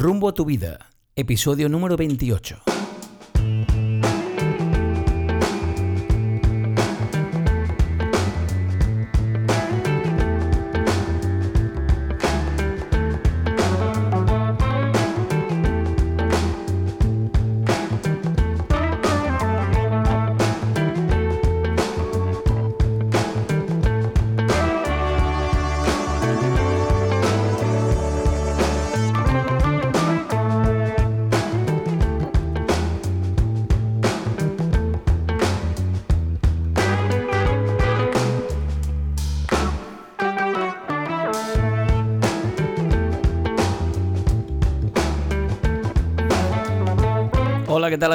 [0.00, 0.78] Rumbo a tu vida,
[1.14, 2.69] episodio número 28.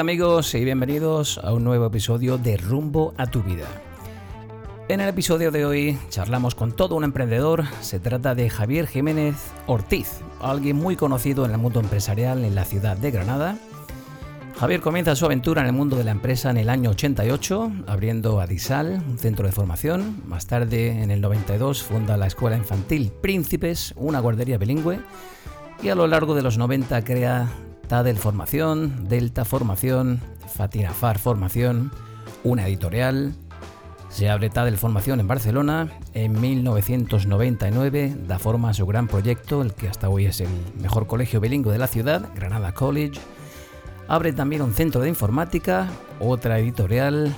[0.06, 0.54] Amigos?
[0.54, 3.66] Y bienvenidos a un nuevo episodio de Rumbo a tu vida.
[4.88, 7.64] En el episodio de hoy charlamos con todo un emprendedor.
[7.80, 9.34] Se trata de Javier Jiménez
[9.66, 13.58] Ortiz, alguien muy conocido en el mundo empresarial en la ciudad de Granada.
[14.60, 18.40] Javier comienza su aventura en el mundo de la empresa en el año 88, abriendo
[18.40, 20.22] Adisal, un centro de formación.
[20.24, 25.00] Más tarde, en el 92, funda la Escuela Infantil Príncipes, una guardería bilingüe.
[25.82, 27.48] Y a lo largo de los 90 crea
[27.88, 30.20] Tadel Formación, Delta Formación,
[31.22, 31.92] Formación,
[32.42, 33.34] una editorial.
[34.08, 35.88] Se abre Tadel Formación en Barcelona.
[36.12, 40.48] En 1999 da forma a su gran proyecto, el que hasta hoy es el
[40.80, 43.20] mejor colegio bilingüe de la ciudad, Granada College.
[44.08, 45.88] Abre también un centro de informática,
[46.20, 47.34] otra editorial,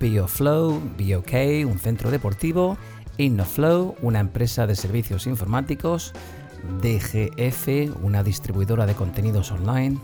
[0.00, 1.32] BioFlow, BioK,
[1.66, 2.78] un centro deportivo,
[3.16, 6.12] InnoFlow, una empresa de servicios informáticos,
[6.80, 9.98] DGF, una distribuidora de contenidos online.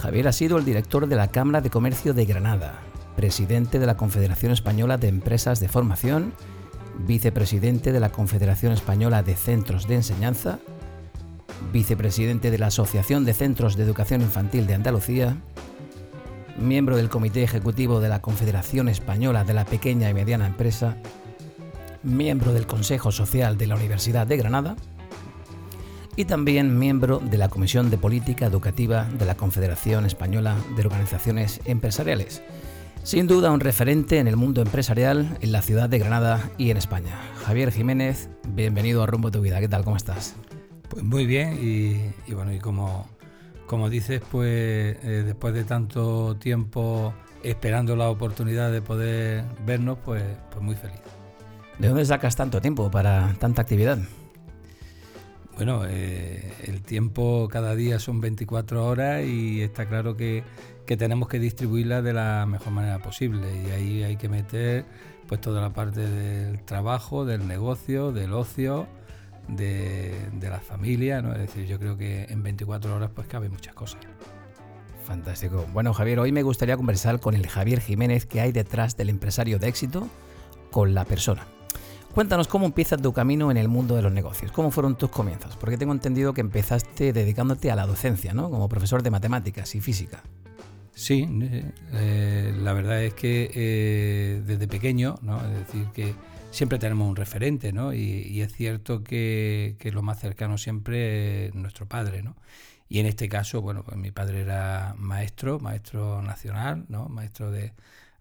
[0.00, 2.80] Javier ha sido el director de la Cámara de Comercio de Granada,
[3.16, 6.34] presidente de la Confederación Española de Empresas de Formación,
[7.06, 10.58] vicepresidente de la Confederación Española de Centros de Enseñanza,
[11.72, 15.36] vicepresidente de la Asociación de Centros de Educación Infantil de Andalucía,
[16.58, 20.96] miembro del Comité Ejecutivo de la Confederación Española de la Pequeña y Mediana Empresa,
[22.04, 24.76] miembro del Consejo Social de la Universidad de Granada
[26.16, 31.60] y también miembro de la Comisión de Política Educativa de la Confederación Española de Organizaciones
[31.64, 32.42] Empresariales.
[33.02, 36.76] Sin duda un referente en el mundo empresarial en la ciudad de Granada y en
[36.76, 37.18] España.
[37.44, 39.60] Javier Jiménez, bienvenido a Rumbo tu Vida.
[39.60, 39.84] ¿Qué tal?
[39.84, 40.36] ¿Cómo estás?
[40.88, 43.08] Pues muy bien y, bueno, y como,
[43.66, 50.22] como dices, pues eh, después de tanto tiempo esperando la oportunidad de poder vernos, pues,
[50.50, 51.00] pues muy feliz.
[51.78, 53.98] ¿De dónde sacas tanto tiempo para tanta actividad?
[55.56, 60.42] Bueno, eh, el tiempo cada día son 24 horas y está claro que,
[60.86, 64.84] tenemos que distribuirla de la mejor manera posible y ahí hay que meter
[65.28, 68.86] pues toda la parte del trabajo, del negocio, del ocio,
[69.48, 71.32] de, la familia, ¿no?
[71.32, 74.00] Es decir, yo creo que en 24 horas pues caben muchas cosas.
[75.04, 75.66] Fantástico.
[75.72, 79.58] Bueno, Javier, hoy me gustaría conversar con el Javier Jiménez que hay detrás del empresario
[79.58, 80.08] de éxito
[80.70, 81.46] con la persona.
[82.14, 84.52] Cuéntanos cómo empieza tu camino en el mundo de los negocios.
[84.52, 85.56] ¿Cómo fueron tus comienzos?
[85.56, 88.50] Porque tengo entendido que empezaste dedicándote a la docencia, ¿no?
[88.50, 90.22] Como profesor de matemáticas y física.
[90.94, 91.26] Sí,
[91.92, 95.16] eh, la verdad es que eh, desde pequeño.
[95.24, 96.14] Es decir, que
[96.52, 97.92] siempre tenemos un referente, ¿no?
[97.92, 102.36] Y, es cierto que, lo más cercano siempre es nuestro padre, ¿no?
[102.88, 107.08] Y en este caso, bueno, pues mi padre era maestro, maestro nacional, ¿no?
[107.08, 107.72] Maestro de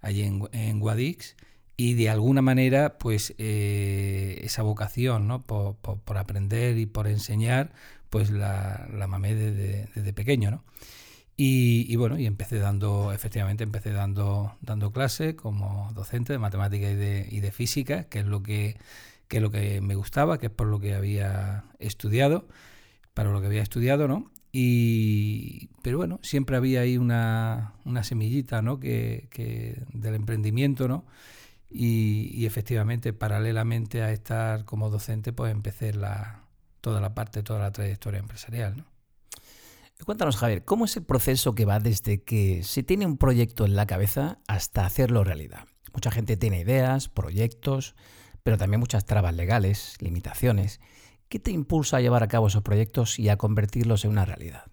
[0.01, 1.35] allí en Guadix
[1.75, 5.41] y de alguna manera pues eh, esa vocación ¿no?
[5.41, 7.71] por, aprender y por enseñar
[8.09, 10.63] pues la, la mamé desde, pequeño ¿no?
[11.35, 16.95] y, bueno y empecé dando efectivamente empecé dando dando clases como docente de matemática y
[16.95, 18.77] de, y de física que es lo que,
[19.27, 22.47] que es lo que me gustaba que es por lo que había estudiado
[23.15, 28.61] para lo que había estudiado no y, pero bueno, siempre había ahí una, una semillita
[28.61, 28.79] ¿no?
[28.79, 31.05] que, que del emprendimiento, ¿no?
[31.75, 36.43] Y, efectivamente, paralelamente a estar como docente, pues empecé la,
[36.81, 38.77] toda la parte, toda la trayectoria empresarial.
[38.77, 38.85] ¿no?
[40.05, 43.75] Cuéntanos, Javier, ¿cómo es el proceso que va desde que se tiene un proyecto en
[43.75, 45.65] la cabeza hasta hacerlo realidad?
[45.93, 47.95] Mucha gente tiene ideas, proyectos,
[48.43, 50.79] pero también muchas trabas legales, limitaciones.
[51.27, 54.65] ¿Qué te impulsa a llevar a cabo esos proyectos y a convertirlos en una realidad?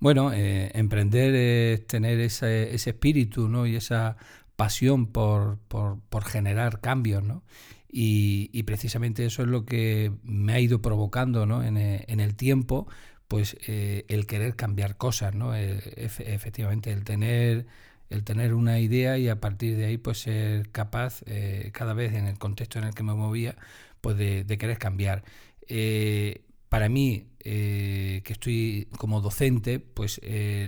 [0.00, 3.66] Bueno, eh, emprender es tener ese, ese espíritu ¿no?
[3.66, 4.16] y esa
[4.58, 7.44] pasión por, por, generar cambios, ¿no?
[7.88, 11.62] Y, precisamente eso es lo que me ha ido provocando ¿no?
[11.62, 12.88] en, eh, en el tiempo,
[13.28, 15.54] pues eh, el querer cambiar cosas, ¿no?
[15.54, 17.66] Eh, efectivamente, el tener,
[18.10, 21.22] el tener una idea y a partir de ahí pues ser capaz,
[21.72, 23.54] cada vez en el contexto en el que me movía,
[24.00, 25.22] pues de, querer cambiar.
[26.68, 30.20] para mí, que estoy como docente, pues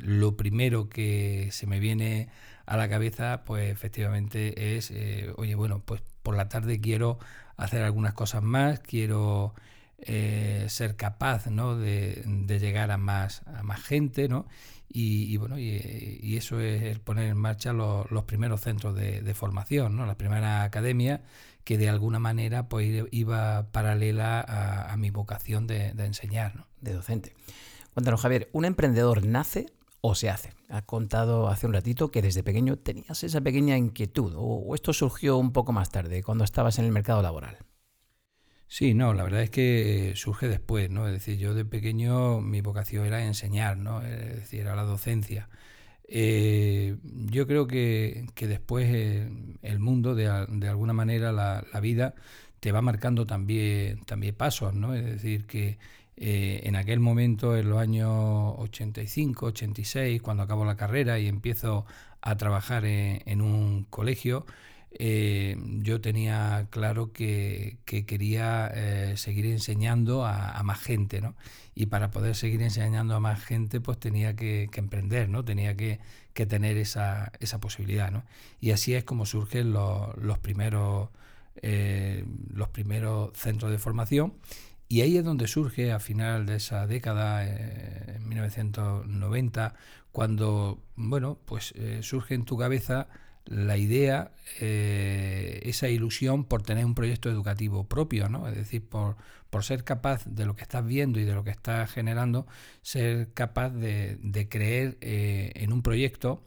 [0.03, 2.29] lo primero que se me viene
[2.71, 4.93] a la cabeza, pues efectivamente es,
[5.37, 7.19] oye, bueno, pues por la tarde quiero
[7.57, 9.55] hacer algunas cosas más, quiero
[9.99, 11.77] eh, ser capaz ¿no?
[11.77, 12.23] de,
[12.61, 14.47] llegar a más, a más gente, ¿no?
[14.93, 20.07] Y, bueno, y, eso es el poner en marcha los, primeros centros de, formación, ¿no?
[20.07, 21.23] La primera academia
[21.65, 26.67] que de alguna manera pues iba paralela a, mi vocación de, enseñar.
[26.81, 27.35] De docente.
[27.95, 29.67] Cuéntanos, Javier, ¿un emprendedor nace
[30.01, 30.53] o se hace?
[30.69, 35.37] Ha contado hace un ratito que desde pequeño tenías esa pequeña inquietud, o esto surgió
[35.39, 37.59] un poco más tarde, cuando estabas en el mercado laboral.
[38.73, 41.09] Sí, no, la verdad es que surge después, ¿no?
[41.09, 44.01] Es decir, yo de pequeño mi vocación era enseñar, ¿no?
[44.01, 45.49] Es decir, era la docencia.
[46.05, 49.29] Eh, yo creo que, después eh,
[49.63, 52.15] el mundo, de, alguna manera, la, vida,
[52.61, 54.95] te va marcando también, también pasos, ¿no?
[54.95, 55.79] Es decir, que
[56.21, 61.85] eh, en aquel momento, en los años 85, 86, cuando acabo la carrera y empiezo
[62.21, 64.47] a trabajar en un colegio,
[64.93, 71.37] eh, yo tenía claro que, quería eh, seguir enseñando a, más gente, ¿no?
[71.75, 75.45] Y para poder seguir enseñando a más gente, pues tenía que, emprender, ¿no?
[75.45, 76.01] Tenía que,
[76.49, 78.25] tener esa, esa, posibilidad, ¿no?
[78.61, 81.11] Y así es como surgen los, primeros,
[81.63, 84.35] eh, los primeros centros de formación.
[84.91, 89.75] Y ahí es donde surge, a final de esa década, en 1990,
[90.13, 91.73] cuando, bueno, pues
[92.03, 93.09] surge en tu cabeza
[93.51, 98.49] la idea, eh, esa ilusión por tener un proyecto educativo propio, ¿no?
[98.49, 99.17] Es decir, por,
[99.51, 102.47] por, ser capaz de lo que estás viendo y de lo que estás generando,
[102.83, 106.43] ser capaz de, creer eh, en un proyecto.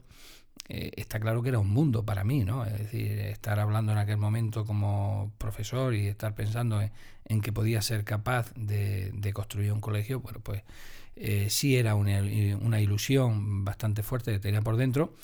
[0.68, 2.64] Eh, está claro que era un mundo para mí, ¿no?
[2.64, 7.82] Es decir, estar hablando en aquel momento como profesor y estar pensando en, que podía
[7.82, 10.62] ser capaz de, construir un colegio, bueno, pues
[11.48, 12.22] sí era una,
[12.60, 15.14] una ilusión bastante fuerte que tenía por dentro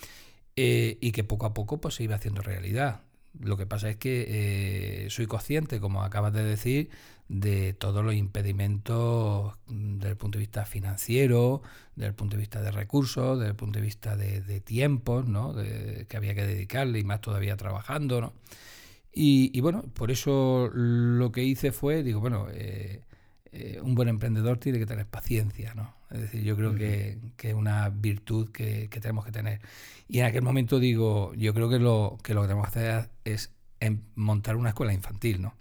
[0.56, 3.00] eh, y que poco a poco pues, se iba haciendo realidad.
[3.38, 6.90] Lo que pasa es que eh, soy consciente, como acabas de decir,
[7.28, 11.62] de todos los impedimentos desde el punto de vista financiero,
[11.94, 15.52] desde el punto de vista de recursos, desde el punto de vista de, tiempos, ¿no?
[15.52, 18.20] De, que había que dedicarle y más todavía trabajando.
[18.20, 18.32] ¿no?
[19.12, 23.04] Y, bueno, por eso lo que hice fue, digo, bueno, eh,
[23.82, 25.99] un buen emprendedor tiene que tener paciencia, ¿no?
[26.10, 29.60] Es decir, yo creo que, es una virtud que, tenemos que tener.
[30.08, 33.10] Y en aquel momento digo, yo creo que lo que, lo que tenemos que hacer
[33.24, 35.54] es em, montar una escuela infantil, ¿no?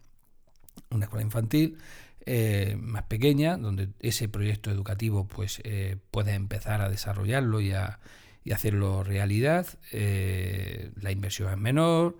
[0.89, 1.77] Una escuela infantil
[2.25, 7.99] eh, más pequeña, donde ese proyecto educativo pues eh, puede empezar a desarrollarlo y, a,
[8.43, 9.67] y hacerlo realidad.
[9.91, 12.17] Eh, la inversión es menor,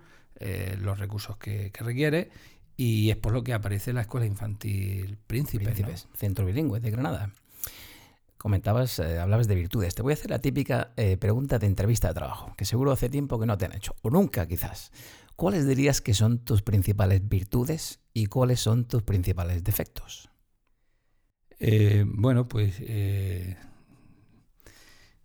[0.80, 2.30] los recursos que, requiere
[2.76, 5.70] y es por lo que aparece la Escuela Infantil Príncipe.
[6.14, 7.30] Centro Bilingüe de Granada
[8.40, 9.94] comentabas, eh, hablabas de virtudes.
[9.94, 13.10] Te voy a hacer la típica eh, pregunta de entrevista de trabajo, que seguro hace
[13.10, 14.92] tiempo que no te han hecho, o nunca quizás.
[15.36, 20.30] ¿Cuáles dirías que son tus principales virtudes y cuáles son tus principales defectos?
[21.58, 22.80] Eh, bueno, pues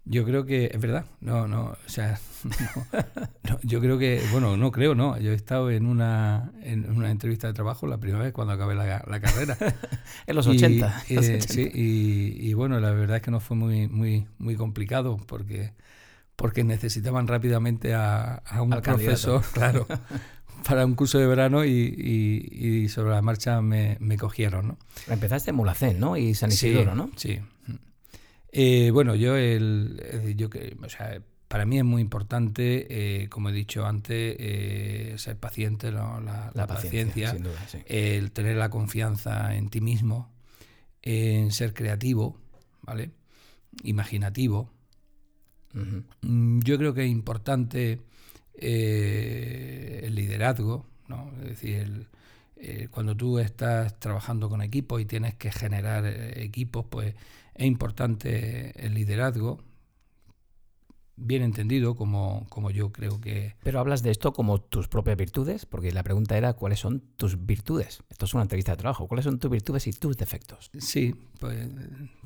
[0.05, 2.19] yo creo que es verdad, no, no, o sea,
[3.63, 7.47] yo creo que, bueno, no creo, no, yo he estado en una, en una entrevista
[7.47, 9.57] de trabajo la primera vez cuando acabé la, carrera.
[10.27, 11.03] en los 80.
[11.09, 15.73] Eh, sí, y, bueno, la verdad es que no fue muy, muy, muy complicado porque,
[16.35, 19.87] porque necesitaban rápidamente a, un profesor, claro,
[20.67, 24.77] para un curso de verano y, sobre la marcha me, me cogieron, ¿no?
[25.07, 26.15] Empezaste en Mulacén, ¿no?
[26.15, 27.09] Y San Isidoro, ¿no?
[27.15, 27.39] Sí.
[28.57, 30.47] Eh, bueno, yo, el, yo
[30.81, 32.87] o sea, para mí es muy importante,
[33.23, 37.35] eh, como he dicho antes, eh, ser paciente, la, paciencia,
[37.85, 40.31] el tener la confianza en ti mismo,
[41.01, 42.39] en ser creativo,
[42.81, 43.11] ¿vale?
[43.83, 44.71] Imaginativo.
[45.73, 47.99] Mm, yo creo que es importante
[48.53, 51.29] el liderazgo, ¿no?
[51.41, 52.07] Es decir,
[52.89, 56.05] cuando tú estás trabajando con equipos y tienes que generar
[56.37, 57.15] equipos, pues
[57.55, 59.63] es importante el liderazgo,
[61.17, 63.55] bien entendido como, como, yo creo que...
[63.63, 67.45] Pero hablas de esto como tus propias virtudes, porque la pregunta era cuáles son tus
[67.45, 68.03] virtudes.
[68.09, 69.07] Esto es una entrevista de trabajo.
[69.07, 70.69] ¿Cuáles son tus virtudes y tus defectos?
[70.77, 71.67] Sí, pues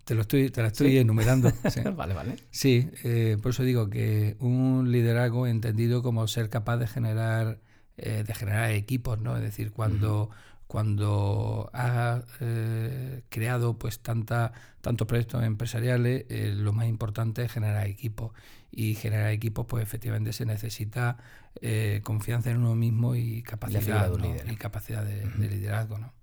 [0.03, 1.51] te lo estoy, te la estoy enumerando.
[1.95, 2.35] vale, vale.
[2.49, 7.59] Sí, eh, por eso digo que un liderazgo entendido como ser capaz de generar,
[7.97, 9.37] eh, de generar equipos, ¿no?
[9.37, 10.31] Es decir, cuando
[10.69, 17.87] cuando ha eh, creado pues tanta, tantos proyectos empresariales, eh, lo más importante es generar
[17.87, 18.33] equipos.
[18.71, 21.17] Y generar equipos, pues efectivamente se necesita
[21.59, 24.11] eh, confianza en uno mismo y capacidad,
[24.47, 25.97] y capacidad de, liderazgo.
[25.97, 26.13] ¿no?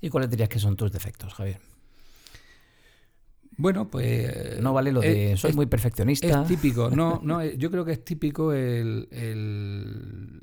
[0.00, 1.58] ¿Y cuáles dirías que son tus defectos, Javier?
[3.58, 4.58] Bueno, pues...
[4.62, 6.40] No vale lo de soy muy perfeccionista.
[6.40, 9.06] Es típico, no, no, yo creo que es típico el,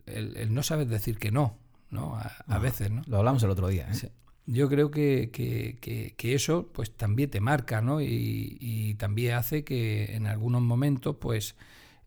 [0.05, 1.57] el, no saber decir que no,
[1.89, 2.15] ¿no?
[2.15, 3.01] A, ah, veces, ¿no?
[3.07, 3.89] Lo hablamos el otro día.
[3.91, 4.11] ¿eh?
[4.45, 5.77] Yo creo que, que,
[6.15, 8.01] que, eso pues también te marca, ¿no?
[8.01, 11.55] Y, y, también hace que en algunos momentos, pues,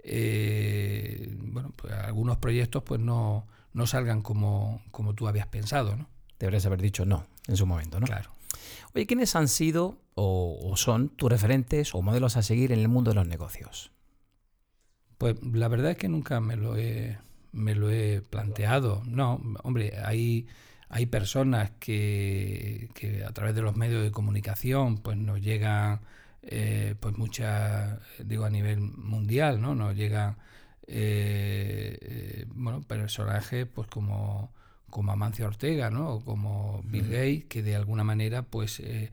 [0.03, 6.09] eh, bueno, pues algunos proyectos pues no, no salgan como, como tú habías pensado, ¿no?
[6.39, 8.07] Deberías haber dicho no en su momento, ¿no?
[8.07, 8.31] Claro.
[8.95, 13.13] Oye, ¿quiénes han sido o, son tus referentes o modelos a seguir en el mundo
[13.13, 13.93] de los negocios?
[15.19, 17.19] Pues la verdad es que nunca me lo he,
[17.53, 19.03] me lo he planteado.
[19.07, 20.47] No, hombre, hay,
[20.89, 26.01] hay personas que, que a través de los medios de comunicación pues nos llegan
[26.43, 29.75] eh, pues muchas, digo a nivel mundial, ¿no?
[29.75, 30.37] Nos llegan
[30.87, 34.53] eh, eh, bueno, personajes pues como
[34.93, 36.17] como Amancio Ortega, ¿no?
[36.17, 39.11] O como Bill Gates, que de alguna manera, pues, eh,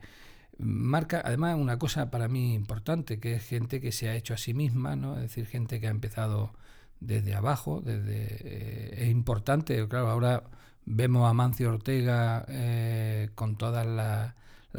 [0.58, 4.36] marca, además, una cosa para mí importante, que es gente que se ha hecho a
[4.36, 5.16] sí misma, ¿no?
[5.16, 6.52] Es decir, gente que ha empezado
[7.00, 10.44] desde abajo, desde eh, es importante, claro, ahora
[10.84, 14.34] vemos a Amancio Ortega eh, con todas las,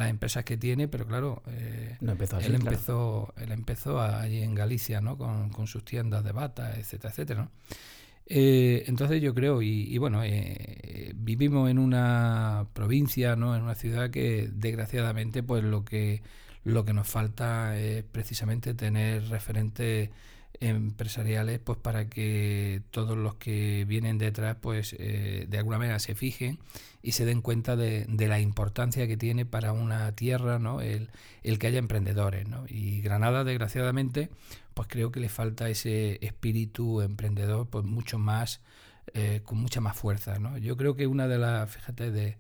[0.08, 1.44] empresas que tiene, pero claro,
[2.00, 5.18] no empezó él, empezó, él empezó allí en Galicia, ¿no?
[5.18, 7.52] Con, con sus tiendas de bata, etcétera, etcétera, ¿no?
[8.34, 13.58] Eh, entonces yo creo, y, bueno, eh, vivimos en una provincia, ¿no?
[13.58, 16.22] en una ciudad que desgraciadamente pues lo que,
[16.64, 20.12] lo que nos falta es precisamente tener referentes
[20.62, 26.14] empresariales pues para que todos los que vienen detrás pues eh, de alguna manera se
[26.14, 26.60] fijen
[27.02, 30.80] y se den cuenta de, la importancia que tiene para una tierra ¿no?
[30.80, 31.10] el,
[31.42, 32.66] el que haya emprendedores ¿no?
[32.68, 34.30] y Granada desgraciadamente
[34.76, 38.62] pues creo que le falta ese espíritu emprendedor pues mucho más
[39.16, 40.60] eh, con mucha más fuerza ¿no?
[40.60, 42.38] yo creo que una de las fíjate de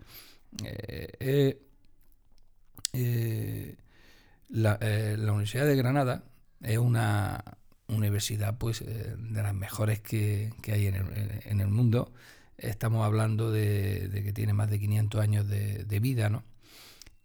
[2.93, 3.77] eh,
[4.49, 6.23] la, la Universidad de Granada
[6.61, 7.43] es una
[7.91, 12.11] universidad pues eh, de las mejores que, hay en el, mundo.
[12.57, 16.43] Estamos hablando de, que tiene más de 500 años de, vida, ¿no?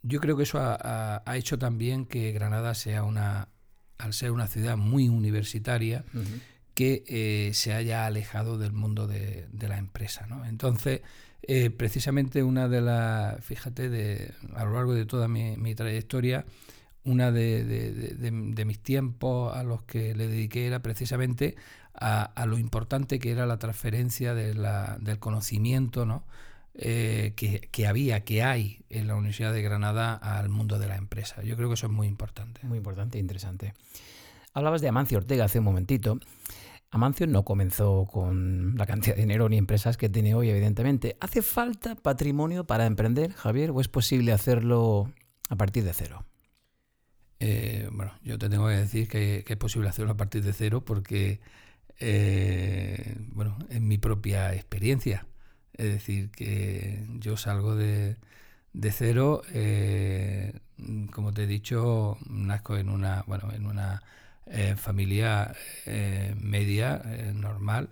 [0.03, 3.49] Yo creo que eso ha, hecho también que Granada sea una,
[3.99, 6.05] al ser una ciudad muy universitaria,
[6.75, 10.45] que eh, se haya alejado del mundo de, la empresa, ¿no?
[10.45, 11.01] Entonces,
[11.43, 16.45] eh, precisamente una de las, fíjate, de, a lo largo de toda mi, mi trayectoria,
[17.07, 21.57] una de, mis tiempos a los que le dediqué era precisamente
[21.95, 26.25] a, lo importante que era la transferencia del conocimiento ¿no?
[26.75, 31.43] Eh, que, había, que hay en la Universidad de Granada al mundo de la empresa.
[31.43, 32.61] Yo creo que eso es muy importante.
[32.65, 33.73] Muy importante e interesante.
[34.53, 36.19] Hablabas de Amancio Ortega hace un momentito.
[36.91, 41.17] Amancio no comenzó con la cantidad de dinero ni empresas que tiene hoy, evidentemente.
[41.21, 45.11] ¿Hace falta patrimonio para emprender, Javier, o es posible hacerlo
[45.49, 46.25] a partir de cero?
[47.41, 50.85] Eh, bueno, yo te tengo que decir que, es posible hacerlo a partir de cero
[50.85, 51.41] porque,
[52.01, 55.27] eh, bueno, es mi propia experiencia.
[55.75, 58.17] Es decir, que yo salgo de,
[58.93, 60.61] cero, eh,
[61.13, 64.03] como te he dicho, nazco en una, bueno, en una
[64.77, 65.55] familia
[66.41, 67.03] media,
[67.35, 67.91] normal.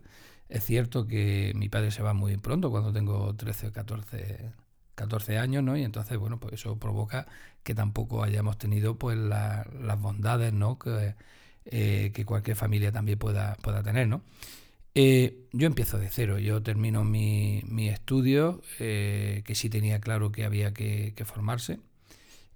[0.48, 4.52] Es cierto que mi padre se va muy pronto, cuando tengo 13 o 14
[4.94, 5.76] 14 años, ¿no?
[5.76, 7.26] Y entonces, bueno, pues eso provoca
[7.62, 10.78] que tampoco hayamos tenido pues las bondades, ¿no?
[10.78, 11.14] Que,
[11.66, 14.22] eh, que, cualquier familia también pueda, pueda tener, ¿no?
[14.94, 20.30] Eh, yo empiezo de cero, yo termino mi, mi estudio, eh, que sí tenía claro
[20.30, 21.80] que había que, formarse.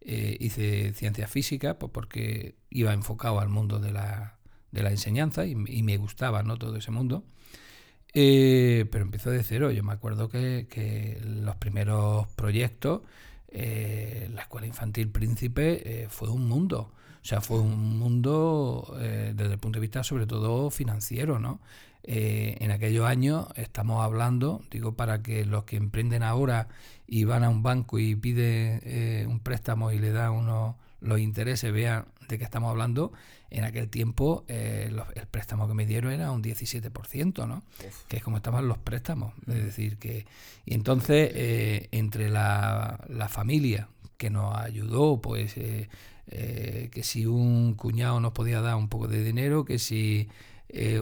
[0.00, 4.38] hice ciencia física pues porque iba enfocado al mundo de la,
[4.70, 6.56] de la enseñanza y, y, me gustaba ¿no?
[6.56, 7.24] todo ese mundo.
[8.14, 9.70] Eh, pero empezó de cero.
[9.70, 13.02] Yo me acuerdo que, los primeros proyectos,
[13.48, 16.92] eh, la Escuela Infantil Príncipe, eh, fue un mundo.
[17.22, 21.60] O sea, fue un mundo desde el punto de vista sobre todo financiero, ¿no?
[22.04, 26.68] en aquellos años estamos hablando, digo, para que los que emprenden ahora
[27.06, 31.72] y van a un banco y piden un préstamo y le dan unos los intereses
[31.72, 33.12] vean de qué estamos hablando,
[33.50, 37.62] en aquel tiempo eh, el préstamo que me dieron era un 17%, ¿no?
[38.08, 39.32] Que es como estaban los préstamos.
[39.46, 39.64] Es mm.
[39.64, 40.26] decir, que...
[40.66, 43.88] Y entonces, eh, entre la, la, familia
[44.18, 45.88] que nos ayudó, pues, eh,
[46.26, 50.28] que si un cuñado nos podía dar un poco de dinero, que si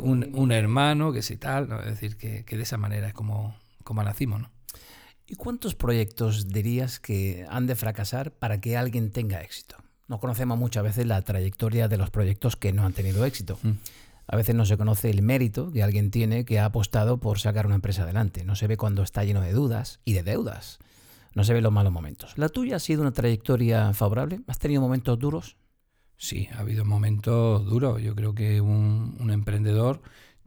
[0.01, 1.81] un, un, hermano, que si tal, ¿no?
[1.81, 4.51] es decir, que, que, de esa manera es como, como nacimos, ¿no?
[5.27, 9.77] ¿Y cuántos proyectos dirías que han de fracasar para que alguien tenga éxito?
[10.09, 13.59] No conocemos muchas veces la trayectoria de los proyectos que no han tenido éxito.
[13.63, 13.73] Mm.
[14.29, 17.67] A veces no se conoce el mérito que alguien tiene que ha apostado por sacar
[17.67, 18.45] una empresa adelante.
[18.45, 20.79] No se ve cuando está lleno de dudas y de deudas.
[21.35, 22.37] No se ve los malos momentos.
[22.37, 24.41] ¿La tuya ha sido una trayectoria favorable?
[24.49, 25.57] ¿Has tenido momentos duros?
[26.17, 28.03] Sí, ha habido momentos duros.
[28.03, 30.01] Yo creo que un, emprendedor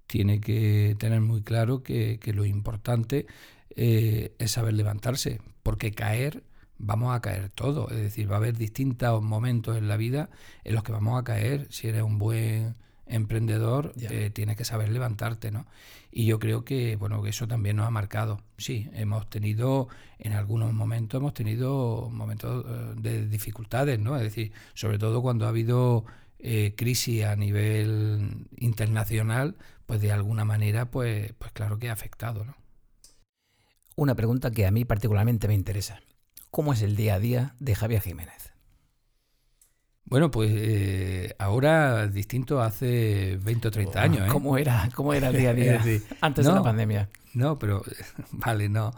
[0.08, 3.28] tiene que tener muy claro que, lo importante
[3.76, 6.44] eh, es saber levantarse, porque caer
[6.80, 7.92] vamos a caer todos.
[7.92, 10.30] Es decir, va a haber distintos momentos en la vida
[10.64, 11.68] en los que vamos a caer.
[11.70, 15.66] Si eres un buen emprendedor, eh, tienes que saber levantarte, ¿no?
[16.12, 18.42] Y yo creo que, bueno, que eso también nos ha marcado.
[18.58, 24.16] Sí, hemos tenido, en algunos momentos, hemos tenido momentos eh, de dificultades, ¿no?
[24.16, 26.06] Es decir, sobre todo cuando ha habido
[26.40, 29.56] eh, crisis a nivel internacional,
[29.86, 32.56] pues de alguna manera, pues, pues claro que ha afectado, ¿no?
[33.96, 36.00] Una pregunta que a mí particularmente me interesa.
[36.52, 38.54] ¿Cómo es el día a día de Javier Jiménez?
[40.10, 44.28] Bueno, pues eh, ahora distinto hace 20 o 30 años.
[44.28, 44.32] ¿eh?
[44.32, 45.82] ¿Cómo, era, ¿Cómo era el día a día
[46.22, 47.10] antes de la pandemia?
[47.36, 47.84] No, pero
[48.32, 48.92] vale, no.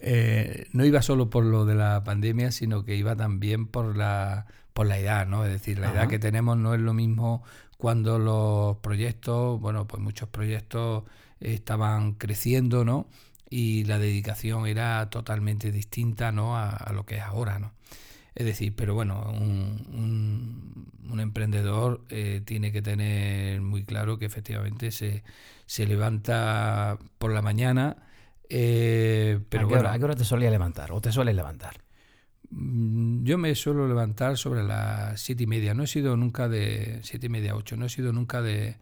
[0.00, 4.46] Eh, no iba solo por lo de la pandemia, sino que iba también por la,
[4.72, 5.44] por la edad, ¿no?
[5.44, 7.42] Es decir, la edad que tenemos no es lo mismo
[7.76, 11.04] cuando los proyectos, bueno, pues muchos proyectos
[11.38, 13.08] estaban creciendo, ¿no?
[13.48, 16.56] Y la dedicación era totalmente distinta, ¿no?
[16.56, 17.72] A, a lo que es ahora, ¿no?
[18.36, 24.90] Es decir, pero bueno, un, un, emprendedor eh, tiene que tener muy claro que efectivamente
[24.90, 25.24] se,
[25.64, 27.96] se levanta por la mañana.
[28.50, 31.80] Eh, pero ¿A, qué hora, ¿A qué hora te solía levantar o te sueles levantar?
[32.50, 35.72] Mm, yo me suelo levantar sobre las siete y media.
[35.72, 37.78] No he sido nunca de siete y media, ocho.
[37.78, 38.76] No he sido nunca de,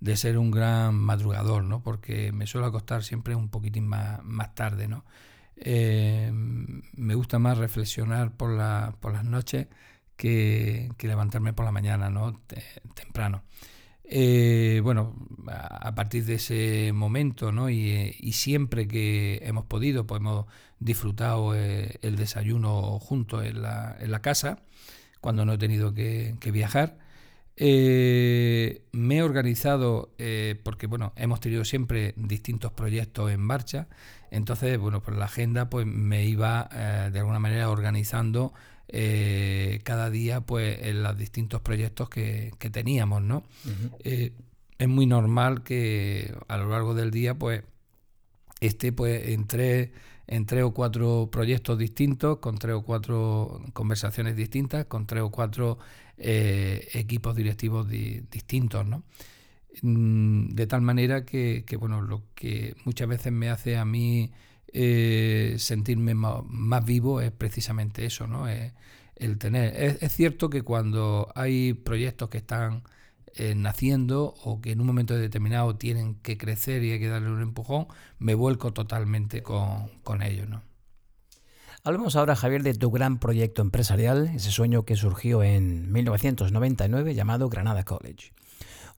[0.00, 1.82] de ser un gran madrugador, ¿no?
[1.82, 5.04] Porque me suelo acostar siempre un poquitín más, más tarde, ¿no?
[5.56, 9.66] Eh, me gusta más reflexionar por, la, por las noches
[10.16, 12.40] que, levantarme por la mañana, ¿no?
[12.94, 13.42] temprano.
[14.10, 15.14] Eh, bueno,
[15.48, 17.68] a, partir de ese momento, ¿no?
[17.70, 20.46] Y, siempre que hemos podido, pues hemos
[20.80, 24.62] disfrutado eh, el desayuno juntos en la, en la, casa,
[25.20, 26.98] cuando no he tenido que, viajar.
[27.60, 30.10] Me he organizado
[30.62, 33.88] porque bueno, hemos tenido siempre distintos proyectos en marcha
[34.30, 38.52] entonces, bueno, pues la agenda pues me iba eh, de alguna manera organizando
[38.88, 43.42] eh, cada día pues en los distintos proyectos que, teníamos, ¿no?
[44.04, 44.32] Eh,
[44.78, 47.62] es muy normal que a lo largo del día pues
[48.60, 49.90] esté pues en tres,
[50.26, 55.30] en tres o cuatro proyectos distintos, con tres o cuatro conversaciones distintas, con tres o
[55.30, 55.78] cuatro
[56.20, 59.04] equipos directivos distintos, ¿no?
[59.82, 64.32] Mm, de tal manera que, bueno, lo que muchas veces me hace a mí
[64.72, 68.46] eh, sentirme más, vivo es precisamente eso, ¿no?
[69.16, 69.74] el tener.
[70.00, 72.82] Es, cierto que cuando hay proyectos que están
[73.34, 77.30] eh, naciendo o que en un momento determinado tienen que crecer y hay que darle
[77.30, 80.62] un empujón, me vuelco totalmente con, con ellos, ¿no?
[81.84, 87.48] Hablemos ahora, Javier, de tu gran proyecto empresarial, ese sueño que surgió en 1999 llamado
[87.48, 88.32] Granada College.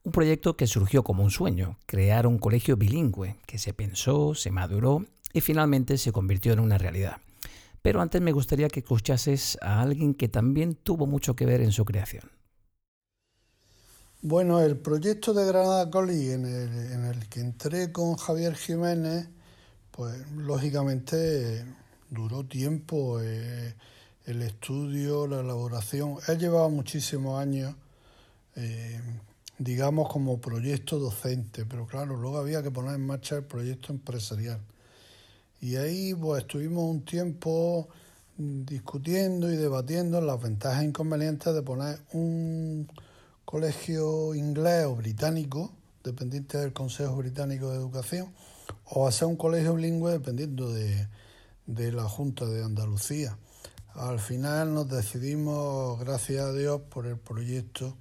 [0.03, 4.49] Un proyecto que surgió como un sueño, crear un colegio bilingüe, que se pensó, se
[4.49, 7.17] maduró y finalmente se convirtió en una realidad.
[7.83, 11.71] Pero antes me gustaría que escuchases a alguien que también tuvo mucho que ver en
[11.71, 12.31] su creación.
[14.23, 19.29] Bueno, el proyecto de Granada College en el, que entré con Javier Jiménez,
[19.91, 21.65] pues lógicamente
[22.11, 23.73] duró tiempo eh,
[24.25, 26.17] el estudio, la elaboración.
[26.27, 27.73] Él llevaba muchísimos años
[28.55, 28.99] eh,
[29.57, 34.59] digamos, como proyecto docente, pero claro, luego había que poner en marcha el proyecto empresarial.
[35.61, 37.87] Y ahí pues estuvimos un tiempo
[38.37, 42.87] discutiendo y debatiendo las ventajas e inconvenientes de poner un
[43.45, 45.71] colegio inglés o británico,
[46.03, 48.33] dependiente del Consejo Británico de Educación,
[48.85, 51.07] o hacer un colegio bilingüe dependiendo de,
[51.73, 53.37] de la Junta de Andalucía.
[53.93, 57.97] Al final nos decidimos, gracias a Dios, por el proyecto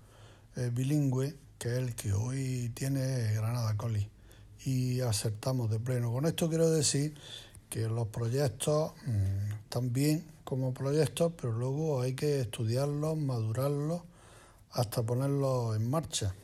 [0.56, 4.08] eh, bilingüe que es el que hoy tiene Granada Coli.
[4.64, 6.10] Y aceptamos de pleno.
[6.10, 7.14] Con esto quiero decir
[7.68, 14.00] que los proyectos mm, están bien como proyectos, pero luego hay que estudiarlos, madurarlos,
[14.70, 16.34] hasta ponerlos en marcha.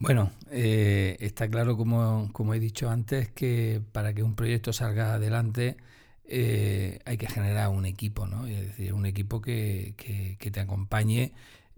[0.00, 5.14] Bueno, eh, está claro, como, como, he dicho antes, que para que un proyecto salga
[5.14, 5.76] adelante
[6.24, 8.46] eh, hay que generar un equipo, ¿no?
[8.46, 9.94] Es decir, un equipo que,
[10.38, 11.32] que te acompañe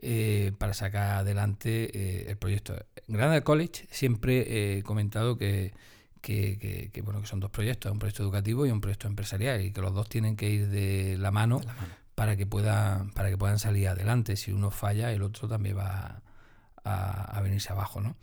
[0.05, 2.75] eh, para sacar adelante eh, el proyecto.
[3.07, 5.73] En Granada College siempre he comentado que,
[6.21, 9.81] que, bueno, que son dos proyectos, un proyecto educativo y un proyecto empresarial, y que
[9.81, 11.61] los dos tienen que ir de la mano,
[12.17, 14.37] para que puedan para que puedan salir adelante.
[14.37, 16.23] Si uno falla, el otro también va
[16.85, 18.17] a, venirse abajo, ¿no?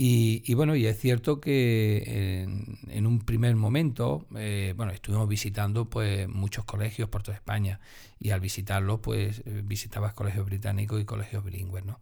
[0.00, 2.44] Y, bueno, y es cierto que
[2.86, 7.80] en, un primer momento, eh, bueno, estuvimos visitando pues muchos colegios por toda España
[8.20, 11.98] y al visitarlos, pues eh, visitabas colegios británicos y colegios bilingües, ¿no?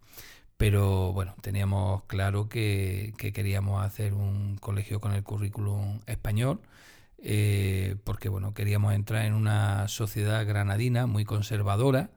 [0.57, 6.61] Pero bueno, teníamos claro que, queríamos hacer un colegio con el currículum español,
[7.19, 12.11] eh, porque bueno, queríamos entrar en una sociedad granadina muy conservadora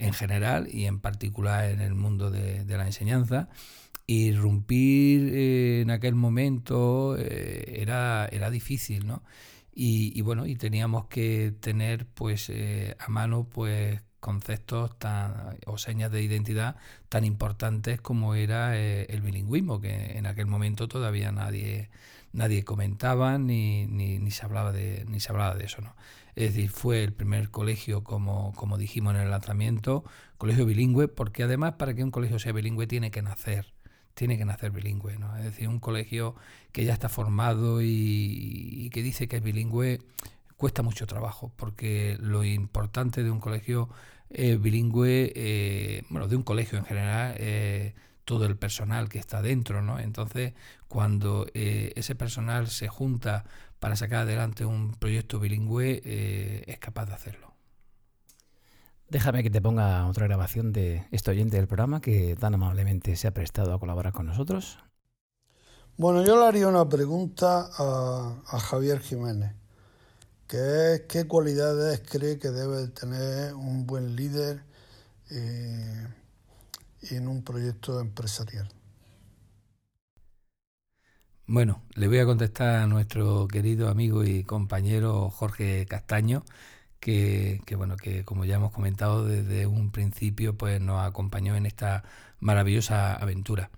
[0.00, 3.48] en general y en particular en el mundo de la enseñanza
[4.10, 9.22] irrumpir eh, en aquel momento eh, era, era difícil, ¿no?
[9.82, 16.12] Y, bueno, y teníamos que tener pues eh, a mano pues conceptos tan, o señas
[16.12, 16.76] de identidad
[17.08, 21.88] tan importantes como era el bilingüismo, que en aquel momento todavía nadie,
[22.32, 25.82] nadie comentaba ni, ni, se hablaba de, ni se hablaba de eso.
[25.82, 25.94] ¿no?
[26.34, 30.04] Es decir, fue el primer colegio, como, como dijimos en el lanzamiento,
[30.38, 33.72] colegio bilingüe, porque además para que un colegio sea bilingüe tiene que nacer
[34.14, 35.34] tiene que nacer bilingüe, ¿no?
[35.38, 36.34] Es decir, un colegio
[36.72, 40.00] que ya está formado y, que dice que es bilingüe
[40.58, 43.88] cuesta mucho trabajo, porque lo importante de un colegio
[44.28, 47.94] eh, bilingüe, eh, bueno, de un colegio en general, eh,
[48.30, 49.98] todo el personal que está dentro, ¿no?
[49.98, 50.54] Entonces,
[50.86, 53.44] cuando ese personal se junta
[53.80, 56.00] para sacar adelante un proyecto bilingüe,
[56.64, 57.50] es capaz de hacerlo.
[59.08, 63.26] Déjame que te ponga otra grabación de este oyente del programa que tan amablemente se
[63.26, 64.78] ha prestado a colaborar con nosotros.
[65.96, 69.56] Bueno, yo le haría una pregunta a, Javier Jiménez,
[70.46, 74.62] que es qué cualidades cree que debe tener un buen líder
[75.32, 76.06] eh,
[77.02, 78.68] en un proyecto empresarial.
[81.46, 86.44] Bueno, le voy a contestar a nuestro querido amigo y compañero Jorge Castaño,
[87.00, 92.04] que, bueno, que como ya hemos comentado desde un principio, pues nos acompañó en esta
[92.38, 93.70] maravillosa aventura.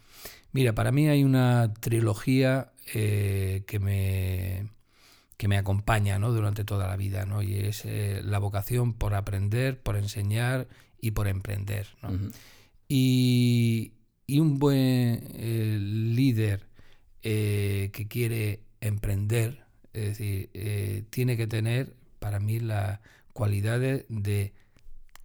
[0.53, 4.69] Mira, para mí hay una trilogía eh, que me
[5.39, 6.31] que me acompaña ¿no?
[6.31, 7.43] durante toda la vida, ¿no?
[7.43, 10.69] y es eh, la vocación por aprender, por enseñar
[11.01, 11.89] y por emprender.
[12.95, 13.95] Y,
[14.41, 16.69] un buen eh, líder
[17.21, 22.99] que quiere emprender, es decir, tiene que tener para mí las
[23.33, 24.55] cualidades de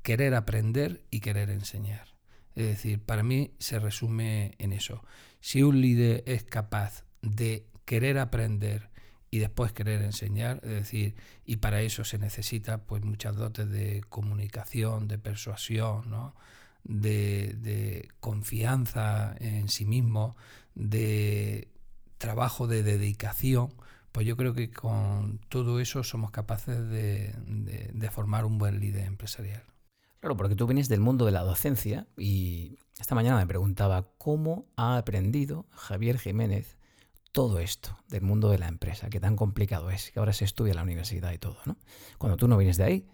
[0.03, 2.07] querer aprender y querer enseñar.
[2.55, 5.03] Es decir, para mí se resume en eso.
[5.41, 8.89] Si un líder es capaz de querer aprender
[9.29, 14.01] y después querer enseñar, es decir, y para eso se necesita pues muchas dotes de
[14.09, 16.35] comunicación, de persuasión, ¿no?
[16.87, 20.35] De, de confianza en sí mismo,
[20.73, 21.69] de
[22.17, 23.73] trabajo de dedicación,
[24.11, 29.63] pues yo creo que con todo eso somos capaces de, formar un buen líder empresarial.
[30.19, 34.65] Claro, porque tú vienes del mundo de la docencia y esta mañana me preguntaba cómo
[34.75, 36.79] ha aprendido Javier Jiménez
[37.31, 40.71] todo esto del mundo de la empresa, que tan complicado es, que ahora se estudia
[40.71, 41.77] en la universidad y todo, ¿no?
[42.17, 43.07] Cuando tú no vienes de ahí.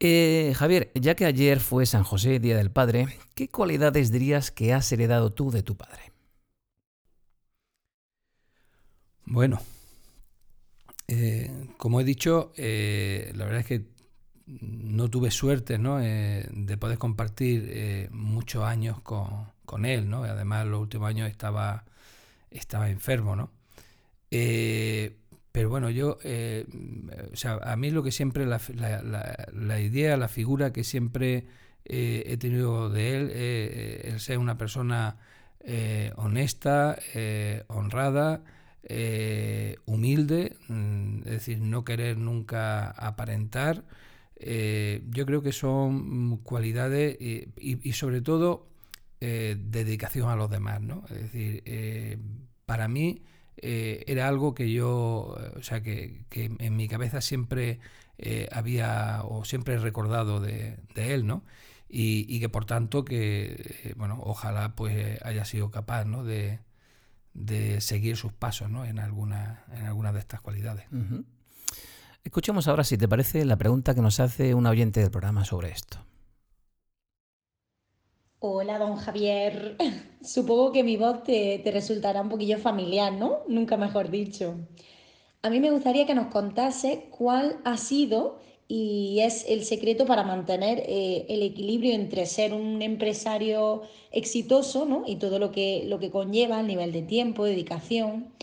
[0.00, 4.72] Eh, Javier, ya que ayer fue San José, Día del Padre, ¿qué cualidades dirías que
[4.72, 6.12] has heredado tú de tu padre?
[9.24, 9.60] Bueno,
[11.08, 13.84] eh, como he dicho, eh, la verdad es que
[14.46, 16.00] no tuve suerte ¿no?
[16.00, 20.24] Eh, de poder compartir muchos años con, él, ¿no?
[20.24, 21.84] además los últimos años estaba,
[22.50, 23.50] estaba enfermo, ¿no?
[25.58, 26.18] Pero bueno, yo,
[27.32, 28.60] o sea, a mí lo que siempre, la,
[29.52, 31.46] la, idea, la figura que siempre
[31.84, 35.16] he tenido de él, el ser una persona
[36.14, 36.96] honesta,
[37.66, 38.44] honrada,
[38.84, 43.84] eh, humilde, mm, es decir, no querer nunca aparentar.
[44.36, 48.68] Eh, yo creo que son cualidades y, sobre todo
[49.20, 51.04] eh, dedicación a los demás, ¿no?
[51.10, 51.64] Es decir,
[52.64, 53.22] para mí
[53.62, 57.80] era algo que yo, o sea, que, en mi cabeza siempre
[58.52, 61.44] había o siempre he recordado de, él, ¿no?
[61.88, 66.24] Y, que por tanto que, bueno, ojalá pues haya sido capaz, ¿no?
[66.24, 66.60] De,
[67.38, 68.84] de seguir sus pasos ¿no?
[68.84, 70.86] en, alguna, en alguna de estas cualidades.
[72.24, 75.70] Escuchemos ahora, si te parece, la pregunta que nos hace un oyente del programa sobre
[75.70, 76.04] esto.
[78.40, 79.76] Hola, don Javier.
[80.22, 83.40] Supongo que mi voz te, te, resultará un poquillo familiar, ¿no?
[83.48, 84.54] Nunca mejor dicho.
[85.42, 90.22] A mí me gustaría que nos contase cuál ha sido y es el secreto para
[90.22, 95.04] mantener eh, el equilibrio entre ser un empresario exitoso ¿no?
[95.06, 98.34] y todo lo que, lo que conlleva, el nivel de tiempo, dedicación,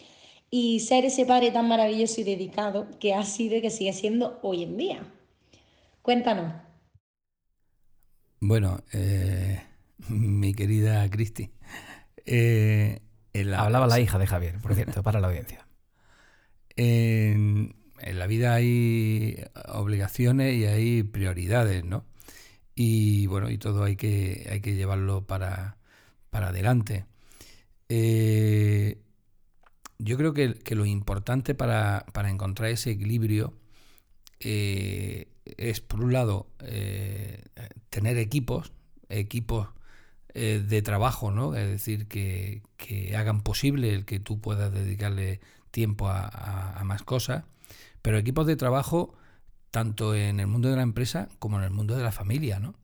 [0.49, 4.39] y ser ese padre tan maravilloso y dedicado que ha sido y que sigue siendo
[4.41, 5.13] hoy en día.
[6.01, 6.53] Cuéntanos.
[8.39, 9.61] Bueno, eh,
[10.09, 11.51] mi querida Cristi,
[12.25, 13.01] eh,
[13.57, 15.67] Hablaba la hija de Javier, por cierto, para la audiencia.
[16.75, 22.05] En, la vida hay obligaciones y hay prioridades, ¿no?
[22.75, 25.77] Y bueno, y todo hay que, hay que llevarlo para,
[26.29, 27.05] para adelante.
[27.89, 29.01] Eh,
[29.97, 33.53] yo creo que, lo importante para, encontrar ese equilibrio
[34.39, 37.43] eh, es, por un lado, eh,
[37.89, 38.73] tener equipos,
[39.09, 39.69] equipos
[40.35, 41.55] de trabajo, ¿no?
[41.55, 42.61] Es decir, que,
[43.17, 45.39] hagan posible el que tú puedas dedicarle
[45.71, 47.45] tiempo a, más cosas,
[48.01, 49.15] pero equipos de trabajo
[49.71, 52.75] tanto en el mundo de la empresa como en el mundo de la familia, ¿no?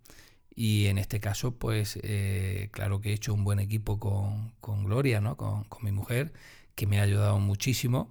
[0.56, 5.22] Y en este caso, pues eh, claro que he hecho un buen equipo con, Gloria,
[5.22, 5.38] ¿no?
[5.38, 6.34] Con, mi mujer,
[6.76, 8.10] que me ha ayudado muchísimo,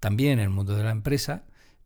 [0.00, 1.44] también en el mundo de la empresa,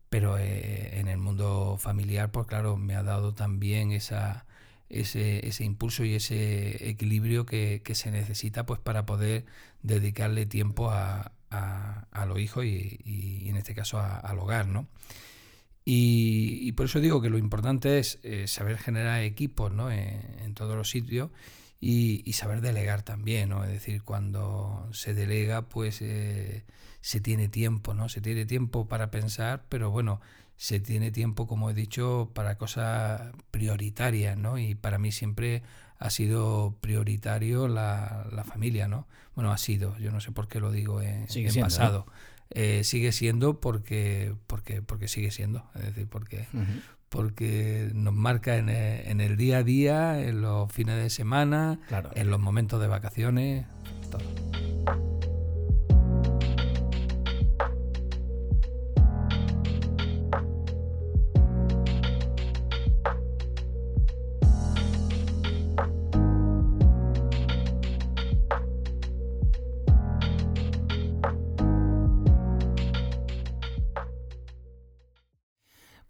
[0.09, 4.45] pero eh, en el mundo familiar, pues claro, me ha dado también esa,
[4.91, 9.45] ese, ese impulso y ese equilibrio que, se necesita pues para poder
[9.83, 14.87] dedicarle tiempo a, a, los hijos y, en este caso al hogar, ¿no?
[15.83, 19.91] Y, por eso digo que lo importante es eh, saber generar equipos ¿no?
[19.91, 21.31] en, todos los sitios
[21.79, 23.63] y, saber delegar también, ¿no?
[23.63, 26.63] Es decir, cuando se delega, pues eh,
[27.01, 28.09] se tiene tiempo, ¿no?
[28.09, 30.21] Se tiene tiempo para pensar, pero bueno,
[30.61, 34.59] se tiene tiempo, como he dicho, para cosas prioritarias, ¿no?
[34.59, 35.63] Y para mí siempre
[35.97, 39.07] ha sido prioritario la, la familia, ¿no?
[39.33, 41.25] Bueno, ha sido, yo no sé por qué lo digo en,
[41.59, 42.05] pasado.
[42.51, 46.45] Eh, sigue siendo porque, porque, porque sigue siendo, es decir, porque,
[47.09, 51.79] porque nos marca en el, en el, día a día, en los fines de semana,
[52.13, 53.65] en los momentos de vacaciones,
[54.11, 55.10] todo.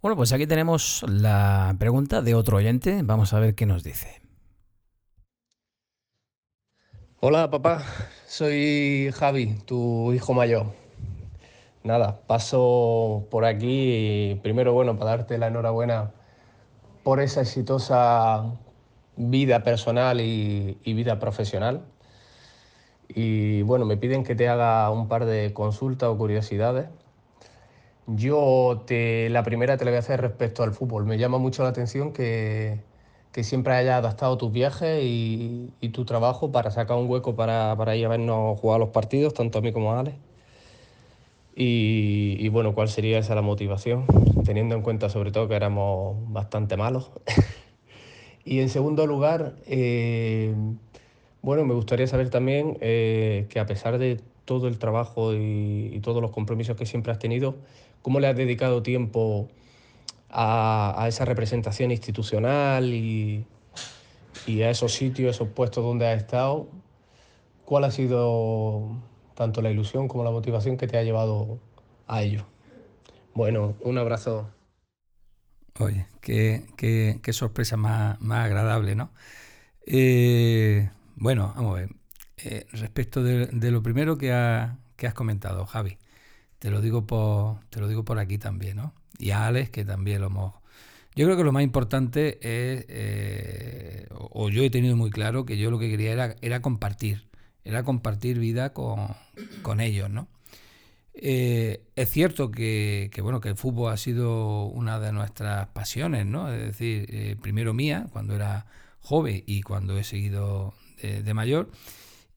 [0.02, 3.02] Bueno, pues aquí tenemos la pregunta de otro oyente.
[3.04, 4.20] Vamos a ver qué nos dice.
[7.20, 7.84] Hola papá,
[8.26, 10.74] soy Javi, tu hijo mayor.
[11.84, 16.12] Nada, paso por aquí primero, bueno, para darte la enhorabuena
[17.04, 18.56] por esa exitosa
[19.18, 21.86] vida personal y, y vida profesional.
[23.08, 26.88] Y bueno, me piden que te haga un par de consultas o curiosidades
[28.08, 31.06] yo te, la primera te la voy a hacer respecto al fútbol.
[31.06, 32.80] Me llama mucho la atención que,
[33.32, 37.76] que siempre hayas adaptado tus viajes y, y, tu trabajo para sacar un hueco para,
[37.78, 40.18] para, ir a vernos jugar los partidos, tanto a mí como a Alex.
[41.56, 44.06] Y, y, bueno, ¿cuál sería esa la motivación?
[44.46, 47.12] Teniendo en cuenta sobre todo que éramos bastante malos.
[48.46, 50.54] y en segundo lugar, eh,
[51.42, 56.00] bueno, me gustaría saber también eh, que a pesar de todo el trabajo y, y
[56.00, 57.56] todos los compromisos que siempre has tenido,
[58.02, 59.50] cómo le has dedicado tiempo
[60.30, 63.46] a, esa representación institucional y,
[64.48, 66.68] a esos sitios, esos puestos donde has estado.
[67.66, 68.98] ¿Cuál ha sido
[69.36, 71.60] tanto la ilusión como la motivación que te ha llevado
[72.08, 72.46] a ello?
[73.34, 74.50] Bueno, un abrazo.
[75.80, 79.12] Oye, qué, sorpresa más, agradable, ¿no?
[79.86, 81.90] Eh, bueno, vamos a ver.
[82.44, 84.28] Eh, respecto de, lo primero que,
[84.98, 85.98] que has comentado, Javi,
[86.62, 88.94] te lo digo por, te lo digo por aquí también, ¿no?
[89.18, 90.54] Y a Alex, que también lo hemos...
[91.16, 95.58] Yo creo que lo más importante es, eh, o yo he tenido muy claro que
[95.58, 97.26] yo lo que quería era, era compartir,
[97.66, 99.10] era compartir vida con,
[99.80, 100.28] ellos, ¿no?
[101.16, 106.54] Eh, es cierto que, bueno, que el fútbol ha sido una de nuestras pasiones, ¿no?
[106.54, 108.68] Es decir, eh, primero mía, cuando era
[109.00, 111.72] joven y cuando he seguido de mayor,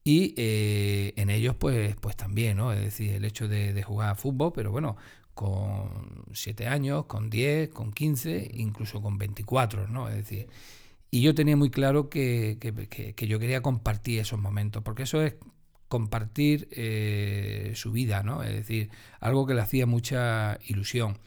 [0.07, 2.71] y eh, en ellos, pues, pues también, ¿no?
[2.71, 4.97] Es decir, el hecho de, jugar a fútbol, pero bueno,
[5.33, 10.07] con 7 años, con 10, con 15, incluso con 24, ¿no?
[10.07, 10.47] Es decir,
[11.09, 15.37] y yo tenía muy claro que, que, yo quería compartir esos momentos, porque eso es
[15.87, 18.43] compartir eh, su vida, ¿no?
[18.43, 21.17] Es decir, algo que le hacía mucha ilusión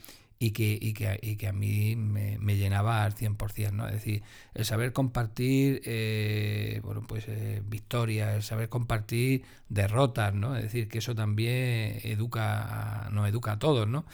[0.41, 3.87] y que, y que, y que a mí me, llenaba al 100%, ¿no?
[3.87, 4.23] Es decir,
[4.53, 10.55] el saber compartir, eh, bueno, pues eh, victorias, el saber compartir derrotas, ¿no?
[10.55, 14.05] Es decir, que eso también educa, nos educa a todos, ¿no?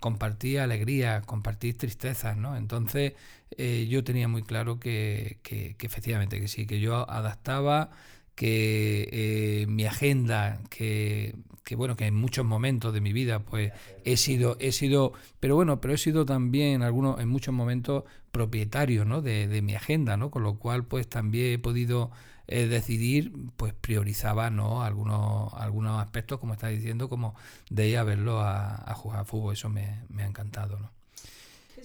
[0.00, 2.56] compartir alegría, compartir tristezas, ¿no?
[2.56, 3.14] Entonces
[3.56, 7.90] eh, yo tenía muy claro que, que, que, efectivamente que sí, que yo adaptaba
[8.34, 13.72] que mi agenda, que, que, bueno, que en muchos momentos de mi vida pues
[14.04, 19.04] he sido, he sido, pero bueno, pero he sido también algunos, en muchos momentos propietario
[19.04, 19.22] ¿no?
[19.22, 20.30] de, de mi agenda, ¿no?
[20.30, 22.10] Con lo cual pues también he podido
[22.46, 24.82] eh, decidir, pues priorizaba ¿no?
[24.82, 27.34] algunos, algunos aspectos, como está diciendo, como
[27.70, 29.54] de ir a verlo a, jugar a fútbol.
[29.54, 30.78] Eso me, ha encantado.
[30.78, 30.90] ¿no?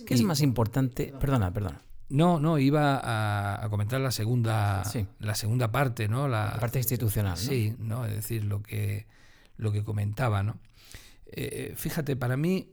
[0.05, 1.13] ¿Qué es más importante?
[1.17, 1.81] Perdona, perdona.
[2.09, 2.99] No, no, iba
[3.63, 4.83] a, comentar la segunda,
[5.19, 6.27] la segunda parte, ¿no?
[6.27, 7.37] La, parte institucional.
[7.37, 8.05] Sí, ¿no?
[8.05, 9.05] Es decir, lo que,
[9.59, 10.59] lo que comentaba, ¿no?
[11.27, 12.69] Eh, fíjate, para mí,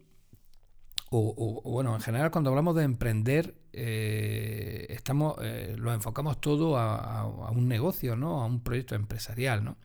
[1.11, 7.51] o, bueno, en general cuando hablamos de emprender, eh, estamos, eh, lo enfocamos todo a,
[7.51, 8.43] un negocio, ¿no?
[8.43, 9.77] A un proyecto empresarial, ¿no?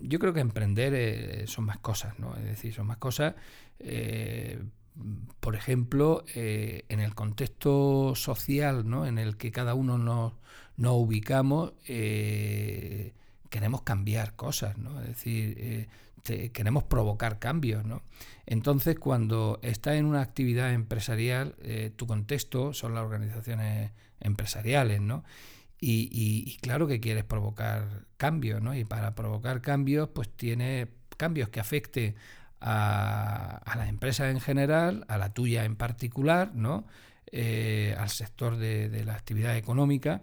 [0.00, 2.36] Yo creo que emprender eh, son más cosas, ¿no?
[2.36, 3.34] Es decir, son más cosas.
[5.40, 9.06] por ejemplo, en el contexto social, ¿no?
[9.06, 10.34] En el que cada uno nos,
[10.76, 11.72] nos ubicamos,
[13.52, 15.00] queremos cambiar cosas, ¿no?
[15.02, 15.88] Es decir,
[16.52, 18.02] queremos provocar cambios, ¿no?
[18.46, 25.22] Entonces, cuando estás en una actividad empresarial, eh, tu contexto son las organizaciones empresariales, ¿no?
[25.84, 28.74] Y, claro que quieres provocar cambios, ¿no?
[28.74, 32.14] Y para provocar cambios, pues tiene cambios que afecten
[32.60, 36.86] a, a las empresas en general, a la tuya en particular, ¿no?
[37.34, 40.22] Eh, al sector de, la actividad económica.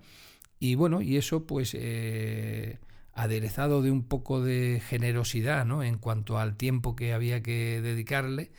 [0.60, 2.78] Y bueno, y eso pues eh,
[3.20, 5.84] aderezado de un poco de generosidad ¿no?
[5.84, 8.50] en cuanto al tiempo que había que dedicarle,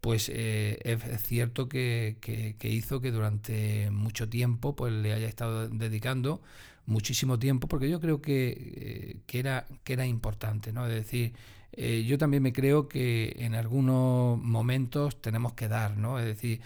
[0.00, 2.16] pues eh, es cierto que,
[2.62, 6.42] hizo que durante mucho tiempo pues, le haya estado dedicando
[6.86, 10.86] muchísimo tiempo, porque yo creo que, eh, era, que era importante, ¿no?
[10.86, 11.34] Es decir,
[11.72, 16.18] eh, yo también me creo que en algunos momentos tenemos que dar, ¿no?
[16.18, 16.60] Es decir,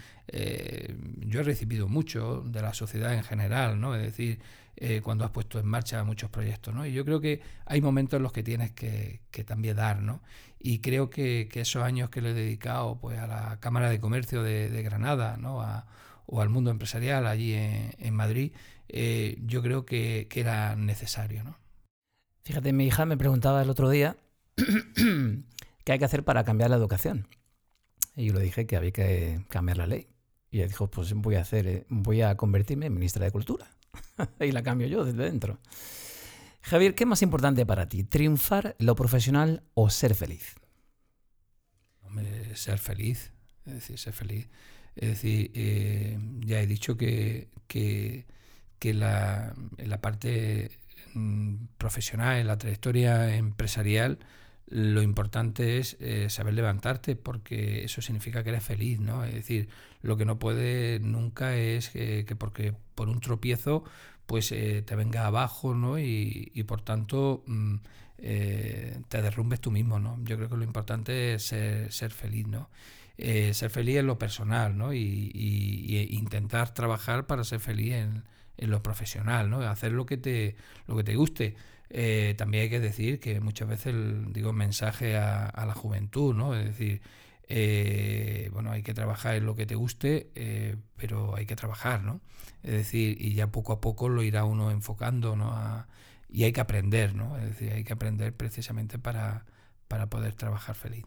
[1.18, 3.94] yo he recibido mucho de la sociedad en general, ¿no?
[3.96, 4.38] Es decir,
[4.76, 6.74] eh, cuando has puesto en marcha muchos proyectos.
[6.74, 6.86] ¿no?
[6.86, 10.02] Y yo creo que hay momentos en los que tienes que, también dar.
[10.02, 10.22] ¿no?
[10.58, 14.42] Y creo que, esos años que le he dedicado pues, a la Cámara de Comercio
[14.42, 15.62] de, Granada ¿no?
[16.26, 18.52] o al mundo empresarial allí en, Madrid,
[18.88, 21.44] eh, yo creo que, era necesario.
[21.44, 21.58] ¿no?
[22.44, 24.16] Fíjate, mi hija me preguntaba el otro día
[24.56, 27.28] qué hay que hacer para cambiar la educación.
[28.16, 30.08] Y yo le dije que había que cambiar la ley.
[30.50, 33.71] Y ella dijo, pues voy a hacer, eh, voy a convertirme en ministra de Cultura.
[34.40, 35.58] y la cambio yo desde dentro.
[36.62, 38.04] Javier, ¿qué es más importante para ti?
[38.04, 40.56] ¿Triunfar lo profesional o ser feliz?
[42.54, 43.32] ser feliz.
[43.66, 44.48] Es decir, ser feliz.
[44.96, 48.26] Es decir, eh, ya he dicho que, que,
[48.94, 50.70] la, en la parte
[51.14, 54.18] mm, profesional, la trayectoria empresarial,
[54.68, 59.24] lo importante es eh, saber levantarte porque eso significa que eres feliz, ¿no?
[59.24, 59.68] Es decir,
[60.02, 63.84] lo que no puede nunca es que porque por un tropiezo
[64.26, 65.98] pues eh, te venga abajo, ¿no?
[65.98, 67.74] Y, por tanto mm,
[68.18, 70.18] eh, te derrumbes tú mismo, ¿no?
[70.24, 72.70] Yo creo que lo importante es ser, feliz, ¿no?
[73.18, 74.94] ser feliz en lo personal, ¿no?
[74.94, 78.24] Y, y, intentar trabajar para ser feliz en,
[78.56, 79.60] en lo profesional, ¿no?
[79.62, 81.56] Hacer lo que te, lo que te guste.
[81.90, 83.94] Eh, también hay que decir que muchas veces
[84.32, 86.54] digo mensaje a, la juventud, ¿no?
[86.54, 87.02] Es decir,
[87.48, 92.02] eh, bueno, hay que trabajar en lo que te guste, eh, pero hay que trabajar,
[92.02, 92.20] ¿no?
[92.62, 95.52] Es decir, y ya poco a poco lo irá uno enfocando, ¿no?
[96.28, 97.36] y hay que aprender, ¿no?
[97.36, 99.44] Es decir, hay que aprender precisamente para,
[99.86, 101.04] para poder trabajar feliz.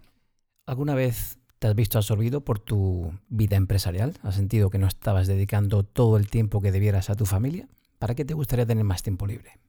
[0.68, 4.18] ¿Alguna vez te has visto absorbido por tu vida empresarial?
[4.24, 7.68] ¿Has sentido que no estabas dedicando todo el tiempo que debieras a tu familia?
[8.00, 9.60] ¿Para qué te gustaría tener más tiempo libre?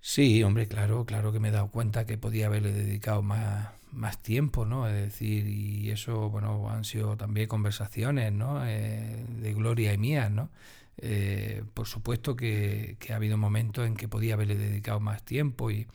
[0.00, 4.22] Sí, hombre, claro, claro que me he dado cuenta que podía haberle dedicado más, más
[4.22, 4.88] tiempo, ¿no?
[4.88, 8.64] Es decir, y eso, bueno, han sido también conversaciones, ¿no?
[8.66, 10.50] Eh, de Gloria y mía, ¿no?
[10.98, 15.86] Eh, por supuesto que, ha habido momentos en que podía haberle dedicado más tiempo y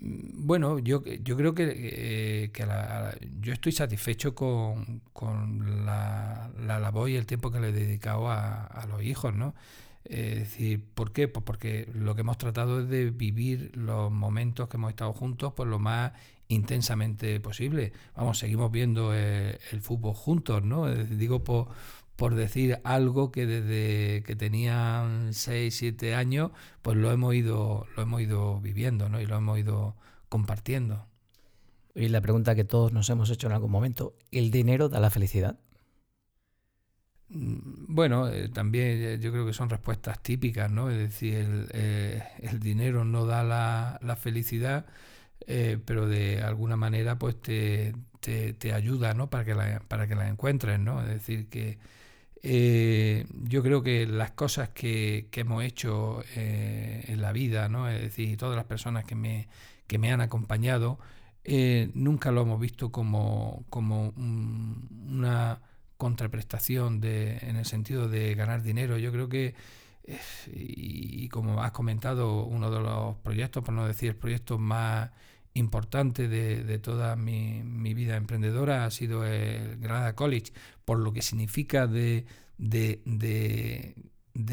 [0.00, 2.52] bueno, yo, yo creo que, eh,
[3.40, 8.28] yo estoy satisfecho con, con la, la, labor y el tiempo que le he dedicado
[8.30, 9.54] a, a los hijos, ¿no?
[10.04, 11.28] Es decir, ¿por qué?
[11.28, 15.52] Pues porque lo que hemos tratado es de vivir los momentos que hemos estado juntos
[15.52, 16.12] por lo más
[16.48, 17.92] intensamente posible.
[18.16, 20.92] Vamos, seguimos viendo eh, el, fútbol juntos, ¿no?
[20.92, 21.68] digo por,
[22.20, 26.50] por decir algo que desde que tenían 6, 7 años,
[26.82, 29.22] pues lo hemos ido, lo hemos ido viviendo, ¿no?
[29.22, 29.96] Y lo hemos ido
[30.28, 31.06] compartiendo.
[31.94, 35.08] Y la pregunta que todos nos hemos hecho en algún momento, ¿el dinero da la
[35.08, 35.60] felicidad?
[37.30, 40.90] Mm, bueno, eh, también eh, yo creo que son respuestas típicas, ¿no?
[40.90, 42.22] Es decir, el, eh,
[42.60, 44.84] dinero no da la, felicidad,
[45.86, 49.30] pero de alguna manera pues te, te, ayuda, ¿no?
[49.30, 51.00] Para que la, para que la encuentres, ¿no?
[51.00, 51.78] Es decir, que
[52.42, 57.88] Eh, yo creo que las cosas que, hemos hecho eh, en la vida, ¿no?
[57.88, 59.48] es decir, todas las personas que me,
[59.86, 60.98] que me han acompañado,
[61.44, 65.60] eh, nunca lo hemos visto como, como una
[65.96, 68.96] contraprestación de, en el sentido de ganar dinero.
[68.98, 69.54] Yo creo que,
[70.52, 75.10] y, como has comentado, uno de los proyectos, por no decir el proyecto más
[75.54, 77.62] importante de, toda mi,
[77.94, 80.52] vida emprendedora ha sido el Granada College,
[80.84, 82.26] por lo que significa de,
[82.58, 83.94] de,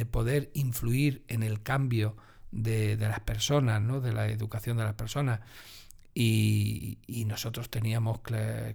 [0.09, 2.15] poder influir en el cambio
[2.51, 4.01] de, las personas, ¿no?
[4.01, 5.41] de la educación de las personas.
[6.13, 8.21] Y, nosotros teníamos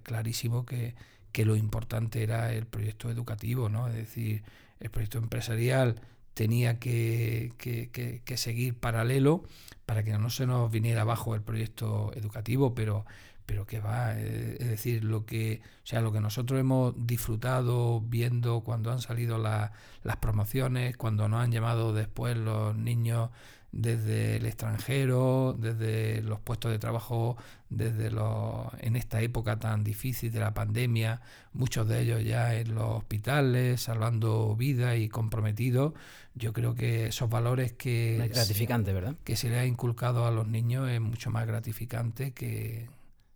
[0.02, 0.94] clarísimo que,
[1.32, 3.88] que, lo importante era el proyecto educativo, ¿no?
[3.88, 4.44] es decir,
[4.78, 6.00] el proyecto empresarial
[6.34, 9.44] tenía que, que, seguir paralelo
[9.86, 13.04] para que no se nos viniera abajo el proyecto educativo, pero,
[13.46, 18.00] pero que va, eh, es decir, lo que, o sea, lo que nosotros hemos disfrutado
[18.00, 23.30] viendo cuando han salido las promociones, cuando nos han llamado después los niños
[23.72, 27.36] desde el extranjero, desde los puestos de trabajo,
[27.70, 31.22] desde los, en esta época tan difícil de la pandemia,
[31.54, 35.94] muchos de ellos ya en los hospitales, salvando vidas y comprometidos.
[36.34, 39.16] Yo creo que esos valores que, gratificante, ¿verdad?
[39.24, 42.90] que se le ha inculcado a los niños es mucho más gratificante que,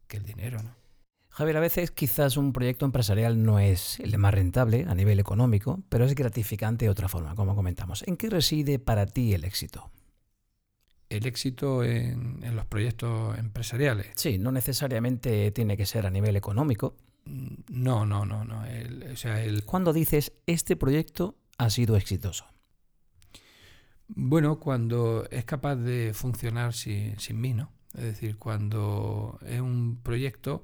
[0.06, 0.62] que el dinero.
[0.62, 0.70] ¿no?
[1.30, 5.82] Javier, a veces quizás un proyecto empresarial no es el más rentable a nivel económico,
[5.88, 8.02] pero es gratificante de otra forma, como comentamos.
[8.06, 9.90] ¿En qué reside para ti el éxito?
[11.08, 14.08] El éxito en, los proyectos empresariales.
[14.16, 16.96] Sí, no necesariamente tiene que ser a nivel económico.
[17.24, 18.62] No, no, no, no.
[19.12, 19.64] o sea, el...
[19.64, 22.46] ¿Cuándo dices este proyecto ha sido exitoso?
[24.08, 27.72] Bueno, cuando es capaz de funcionar sin, sin mí, ¿no?
[27.94, 30.62] Es decir, cuando es un proyecto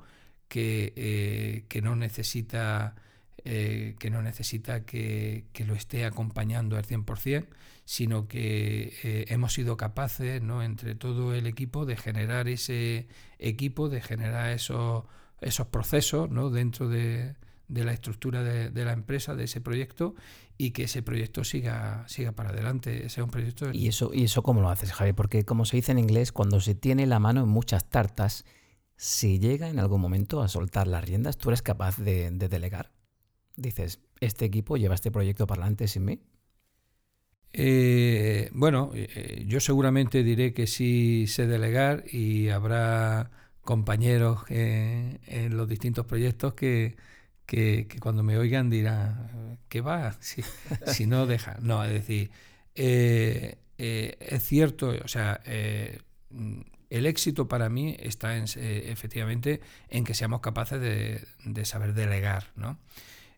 [0.49, 2.95] que, eh, que no necesita
[3.45, 7.49] eh, que no necesita que, lo esté acompañando al 100%,
[7.85, 10.63] sino que eh, hemos sido capaces, ¿no?
[10.63, 13.09] entre todo el equipo, de generar ese
[13.41, 15.07] equipo, de generar esos,
[15.41, 16.51] esos procesos ¿no?
[16.51, 17.35] dentro de,
[17.67, 20.15] la estructura de, la empresa, de ese proyecto,
[20.57, 23.07] y que ese proyecto siga, siga para adelante.
[23.07, 23.73] Ese un proyecto...
[23.73, 25.15] ¿Y eso, ¿Y eso cómo lo haces, Javi?
[25.15, 28.45] Porque como se dice en inglés, cuando se tiene la mano en muchas tartas,
[28.95, 32.93] si llega en algún momento a soltar las riendas, ¿tú eres capaz de delegar?
[33.57, 36.21] Dices, este equipo lleva este proyecto para adelante sin mí?
[37.53, 43.31] Eh, bueno, eh, yo seguramente diré que sí sé delegar y habrá
[43.61, 46.97] compañeros en los distintos proyectos que,
[48.01, 50.17] cuando me oigan dirán, ¿qué va?
[50.21, 50.43] Si,
[51.07, 51.59] no deja.
[51.61, 52.31] No, es decir,
[52.75, 60.41] eh, es cierto, o sea, el éxito para mí está en, efectivamente en que seamos
[60.41, 62.79] capaces de, de saber delegar, ¿no?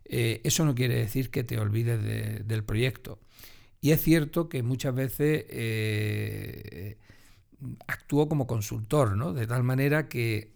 [0.05, 3.19] Eh, eso no quiere decir que te olvides del proyecto.
[3.81, 6.97] Y es cierto que muchas veces eh,
[7.87, 9.33] actúo como consultor, ¿no?
[9.33, 10.51] De tal manera que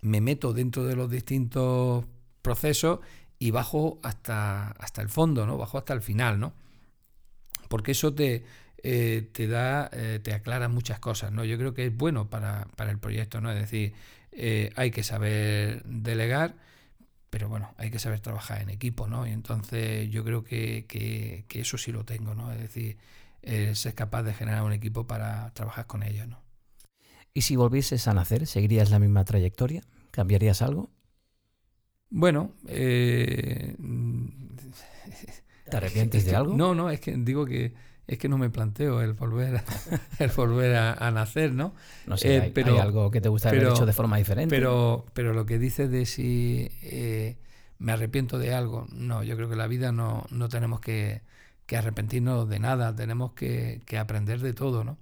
[0.00, 2.06] me meto dentro de los distintos
[2.42, 3.00] procesos
[3.38, 5.58] y bajo hasta, hasta el fondo, ¿no?
[5.58, 6.54] Bajo hasta el final, ¿no?
[7.68, 8.44] Porque eso te,
[8.82, 9.90] eh, te da,
[10.22, 11.44] te aclara muchas cosas, ¿no?
[11.44, 13.50] Yo creo que es bueno para, para el proyecto, ¿no?
[13.50, 13.94] Es decir,
[14.76, 16.54] hay que saber delegar,
[17.36, 19.26] pero bueno, hay que saber trabajar en equipo, ¿no?
[19.26, 22.50] Y entonces yo creo que, eso sí lo tengo, ¿no?
[22.50, 22.96] Es decir,
[23.74, 26.40] ser capaz de generar un equipo para trabajar con ellos, ¿no?
[27.34, 29.82] ¿Y si volvieses a nacer, seguirías la misma trayectoria?
[30.12, 30.88] ¿Cambiarías algo?
[32.08, 33.76] Bueno, eh,
[35.70, 36.54] ¿te arrepientes de algo?
[36.54, 37.74] No, no, es que digo que
[38.06, 39.64] es que no me planteo el volver a,
[40.18, 41.74] el volver a, nacer, ¿no?
[42.06, 44.54] No sé, eh, hay, algo que te gusta haber hecho de forma diferente.
[44.54, 47.36] Pero, pero lo que dices de si eh,
[47.78, 51.22] me arrepiento de algo, no, yo creo que la vida no, no tenemos que,
[51.68, 54.98] arrepentirnos de nada, tenemos que, aprender de todo, ¿no?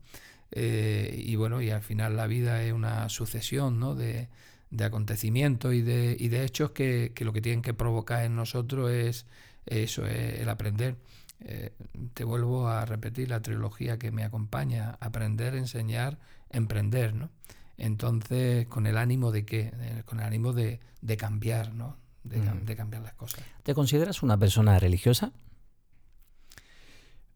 [0.50, 3.94] Eh, y bueno, y al final la vida es una sucesión, ¿no?
[3.94, 4.28] De,
[4.70, 8.34] de acontecimientos y de, y de hechos que, que, lo que tienen que provocar en
[8.34, 9.26] nosotros es
[9.66, 10.96] eso, es el aprender.
[11.40, 11.72] Eh,
[12.14, 16.18] te vuelvo a repetir la trilogía que me acompaña, aprender, enseñar,
[16.50, 17.30] emprender, ¿no?
[17.76, 20.02] Entonces, con el ánimo de qué?
[20.06, 20.80] con el ánimo de,
[21.18, 21.96] cambiar, ¿no?
[22.22, 23.42] De, cambiar las cosas.
[23.62, 25.32] ¿Te consideras una persona religiosa?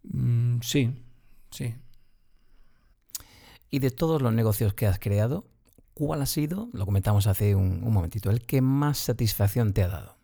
[0.04, 1.04] Mm, sí,
[1.50, 1.74] sí.
[3.70, 5.46] Y de todos los negocios que has creado,
[5.92, 10.17] ¿cuál ha sido, lo comentamos hace un momentito, el que más satisfacción te ha dado?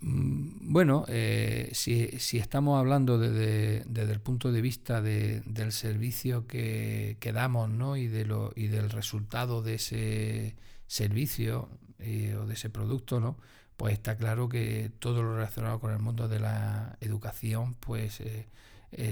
[0.00, 7.68] Mm, bueno, eh, si, estamos hablando desde, el punto de vista del servicio que, damos
[7.68, 7.96] ¿no?
[7.96, 13.36] y, de lo, y del resultado de ese servicio eh, o de ese producto, ¿no?
[13.76, 18.46] pues está claro que todo lo relacionado con el mundo de la educación, pues eh,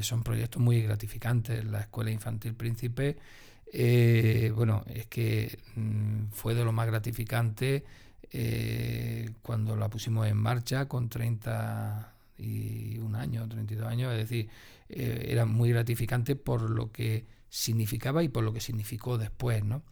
[0.02, 1.64] son proyectos muy gratificantes.
[1.64, 3.16] La Escuela Infantil Príncipe,
[4.54, 7.84] bueno, es que mm, fue de lo más gratificante
[9.42, 14.48] cuando la pusimos en marcha con 31 años, 32 años, es decir,
[14.88, 19.82] era muy gratificante por lo que significaba y por lo que significó después, ¿no?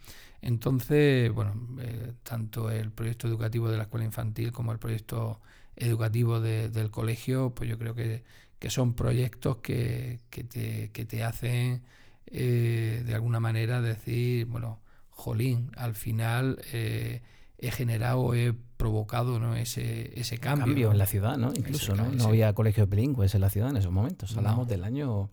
[0.42, 5.40] Entonces, bueno, eh, tanto el proyecto educativo de la escuela infantil como el proyecto
[5.76, 8.22] educativo del colegio, pues yo creo que,
[8.68, 11.82] son proyectos que, te, hacen
[12.26, 14.80] eh, de alguna manera decir, bueno,
[15.10, 17.22] jolín, al final eh,
[17.58, 19.56] he generado, he provocado ¿no?
[19.56, 20.66] ese, ese cambio.
[20.66, 21.52] cambio en la ciudad, ¿no?
[21.54, 22.10] Incluso, ¿no?
[22.10, 24.36] No había colegios bilingües en la ciudad en esos momentos.
[24.36, 25.30] Hablamos del año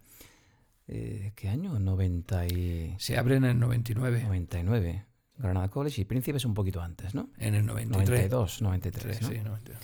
[0.88, 1.80] eh, ¿Qué año?
[1.80, 2.96] 90 y...
[3.00, 4.24] Se abre en el 99.
[4.24, 5.06] 99.
[5.38, 7.30] Granada College y Príncipes un poquito antes, ¿no?
[7.38, 8.30] En el 93.
[8.30, 9.18] 92, 93.
[9.18, 9.82] Sí, 92.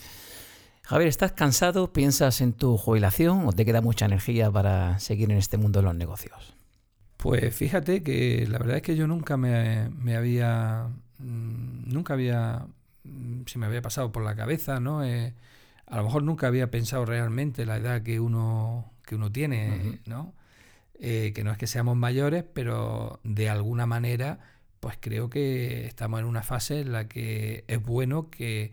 [0.84, 1.94] Javier, ¿estás cansado?
[1.94, 5.86] ¿Piensas en tu jubilación o te queda mucha energía para seguir en este mundo de
[5.86, 6.56] los negocios?
[7.18, 10.90] Pues fíjate que la verdad es que yo nunca me, me había.
[11.20, 12.66] Mm, nunca había.
[13.04, 15.04] Mm, se me había pasado por la cabeza, ¿no?
[15.04, 15.34] Eh,
[15.88, 20.34] a lo mejor nunca había pensado realmente la edad que uno, que uno tiene, ¿no?
[21.00, 24.40] Eh, que no es que seamos mayores, pero de alguna manera,
[24.80, 28.72] pues creo que estamos en una fase en la que es bueno que,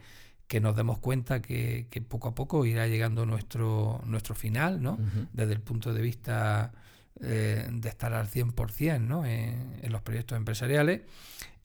[0.60, 4.98] nos demos cuenta que, poco a poco irá llegando nuestro, nuestro final, ¿no?
[5.32, 6.72] Desde el punto de vista
[7.20, 9.24] eh, de estar al 100% ¿no?
[9.24, 11.00] en, en los proyectos empresariales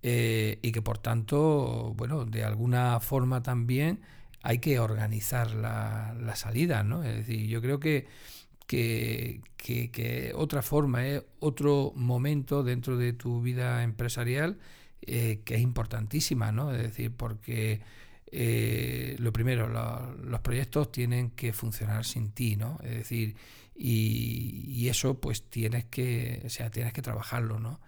[0.03, 4.01] eh, y que por tanto, bueno, de alguna forma también
[4.43, 7.03] hay que organizar la, la salida, ¿no?
[7.03, 8.07] Es decir, yo creo que
[9.57, 14.57] que, otra forma, es otro momento dentro de tu vida empresarial
[15.01, 16.73] eh, que es importantísima, ¿no?
[16.73, 17.81] Es decir, porque
[18.31, 22.79] eh, lo primero, los proyectos tienen que funcionar sin ti, ¿no?
[22.83, 23.35] Es decir,
[23.75, 27.79] y, eso pues tienes que, o sea, tienes que trabajarlo, ¿no?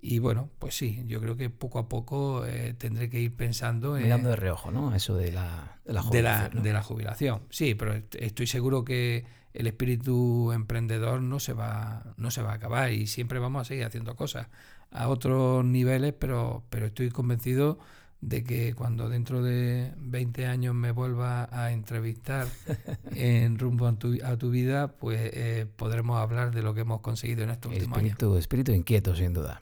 [0.00, 3.94] Y bueno, pues sí, yo creo que poco a poco eh, tendré que ir pensando...
[3.94, 4.94] Mirando de reojo, ¿no?
[4.94, 6.62] Eso de la, de la jubilación.
[6.62, 9.24] de la jubilación, sí, pero estoy seguro que
[9.54, 13.64] el espíritu emprendedor no se va, no se va a acabar y siempre vamos a
[13.64, 14.46] seguir haciendo cosas
[14.92, 17.78] a otros niveles, pero, pero estoy convencido
[18.20, 22.46] de que cuando dentro de 20 años me vuelva a entrevistar
[23.14, 27.50] en rumbo a tu, vida, pues eh, podremos hablar de lo que hemos conseguido en
[27.50, 28.38] estos últimos años.
[28.38, 29.60] Espíritu inquieto, sin duda.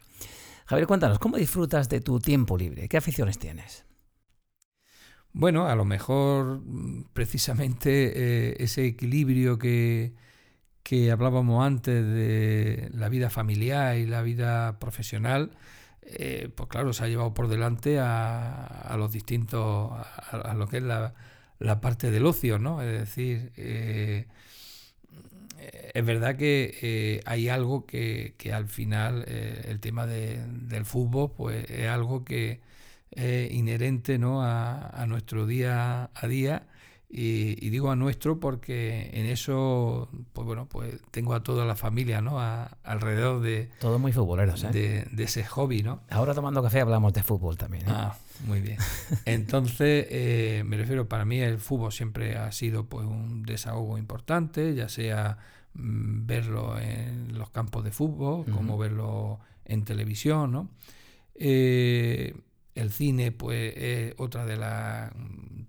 [0.67, 2.89] Javier, cuéntanos, ¿cómo disfrutas de tu tiempo libre?
[2.89, 3.85] ¿Qué aficiones tienes?
[5.33, 10.15] Bueno, a lo mejor mm, precisamente eh, ese equilibrio que,
[11.13, 15.53] hablábamos antes de la vida familiar y la vida profesional,
[16.03, 20.83] eh, pues claro, se ha llevado por delante a, los distintos, a, lo que es
[20.83, 21.13] la,
[21.81, 22.83] parte del ocio, ¿no?
[22.83, 24.27] Es decir, eh,
[25.95, 32.25] es verdad que hay algo que, al final, el tema del fútbol, pues es algo
[32.25, 32.61] que
[33.51, 34.43] inherente ¿no?
[34.43, 36.67] a, nuestro día a día.
[37.09, 42.21] Y, digo a nuestro porque en eso, pues bueno, pues tengo a toda la familia,
[42.21, 42.39] ¿no?
[42.83, 43.71] alrededor de...
[43.79, 45.07] Todos muy futboleros, ¿eh?
[45.11, 46.01] De, ese hobby, ¿no?
[46.11, 47.85] Ahora tomando café hablamos de fútbol también.
[47.89, 47.93] ¿eh?
[47.93, 48.79] Ah, muy bien.
[49.25, 54.75] Entonces, eh, me refiero, para mí el fútbol siempre ha sido pues un desahogo importante,
[54.75, 55.39] ya sea
[55.75, 60.71] mm, verlo en los campos de fútbol, como verlo en televisión, ¿no?
[61.35, 62.35] Eh,
[62.75, 64.57] el cine, pues, es otra de,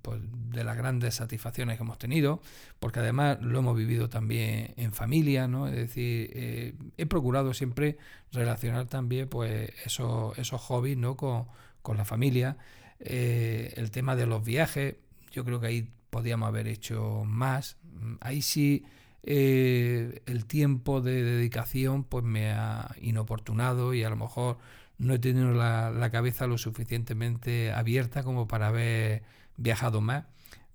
[0.01, 2.41] pues, de las grandes satisfacciones que hemos tenido,
[2.80, 5.68] porque además lo hemos vivido también en familia, ¿no?
[5.68, 7.97] Es decir, eh, he procurado siempre
[8.34, 11.15] relacionar también, pues, esos, esos hobbies, ¿no?
[11.15, 11.47] Con,
[11.95, 12.57] la familia.
[12.99, 14.95] Eh, el tema de los viajes,
[15.31, 17.77] yo creo que ahí podíamos haber hecho más.
[18.19, 18.83] Ahí sí...
[19.29, 24.57] Eh, el tiempo de dedicación pues me ha inoportunado y a lo mejor
[24.97, 29.23] no he tenido la, cabeza lo suficientemente abierta como para haber
[29.57, 30.25] viajado más.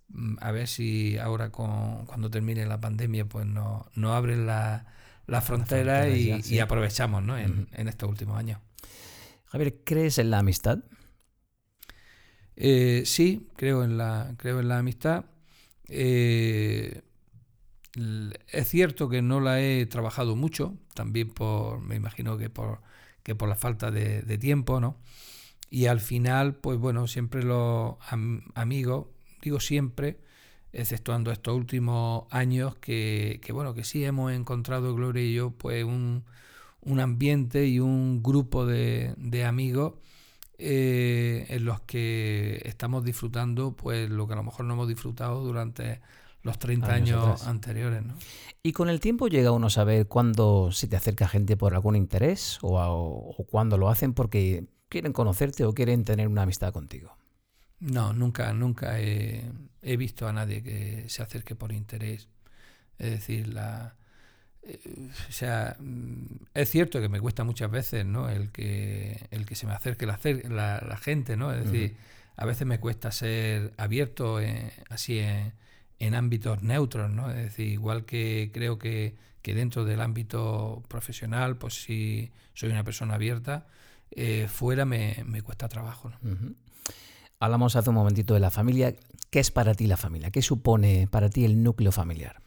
[0.08, 4.86] Mm, a ver si ahora con, cuando termine la pandemia pues nos no abren la,
[5.26, 7.38] la frontera, y, aprovechamos ¿no?
[7.38, 8.60] en, estos últimos años.
[9.46, 10.78] Javier, ¿crees en la amistad?
[12.56, 15.24] Eh, sí, creo en la, creo en la amistad.
[15.88, 17.02] Eh,
[18.48, 22.80] es cierto que no la he trabajado mucho, también por, me imagino que por
[23.22, 24.96] que por la falta de, tiempo, ¿no?
[25.70, 27.96] Y al final, pues bueno, siempre los
[28.54, 29.06] amigos,
[29.40, 30.18] digo siempre,
[30.72, 36.24] exceptuando estos últimos años, que, bueno, que sí hemos encontrado, Gloria y yo, pues un,
[37.00, 39.94] ambiente y un grupo de, amigos
[40.58, 45.42] eh, en los que estamos disfrutando pues lo que a lo mejor no hemos disfrutado
[45.42, 46.00] durante
[46.42, 48.02] los 30 años, anteriores.
[48.02, 48.14] ¿no?
[48.62, 51.96] Y con el tiempo llega uno a saber cuándo se te acerca gente por algún
[51.96, 57.16] interés o, o cuándo lo hacen porque quieren conocerte o quieren tener una amistad contigo.
[57.82, 59.50] No, nunca, nunca he,
[59.98, 62.28] visto a nadie que se acerque por interés.
[62.98, 63.96] Es decir, la,
[64.64, 68.28] o sea, mm, es cierto que me cuesta muchas veces, ¿no?
[68.28, 70.18] El que, el que se me acerque la,
[70.86, 71.52] la, gente, ¿no?
[71.52, 71.96] Es decir,
[72.36, 74.38] a veces me cuesta ser abierto
[74.88, 77.30] así en, ámbitos neutros, ¿no?
[77.30, 83.14] Es decir, igual que creo que, dentro del ámbito profesional, pues si soy una persona
[83.14, 83.66] abierta,
[84.10, 86.54] eh, fuera me, cuesta trabajo, ¿no?
[87.40, 88.94] Hablamos hace un momentito de la familia.
[89.30, 90.30] ¿Qué es para ti la familia?
[90.30, 92.41] ¿Qué supone para ti el núcleo familiar?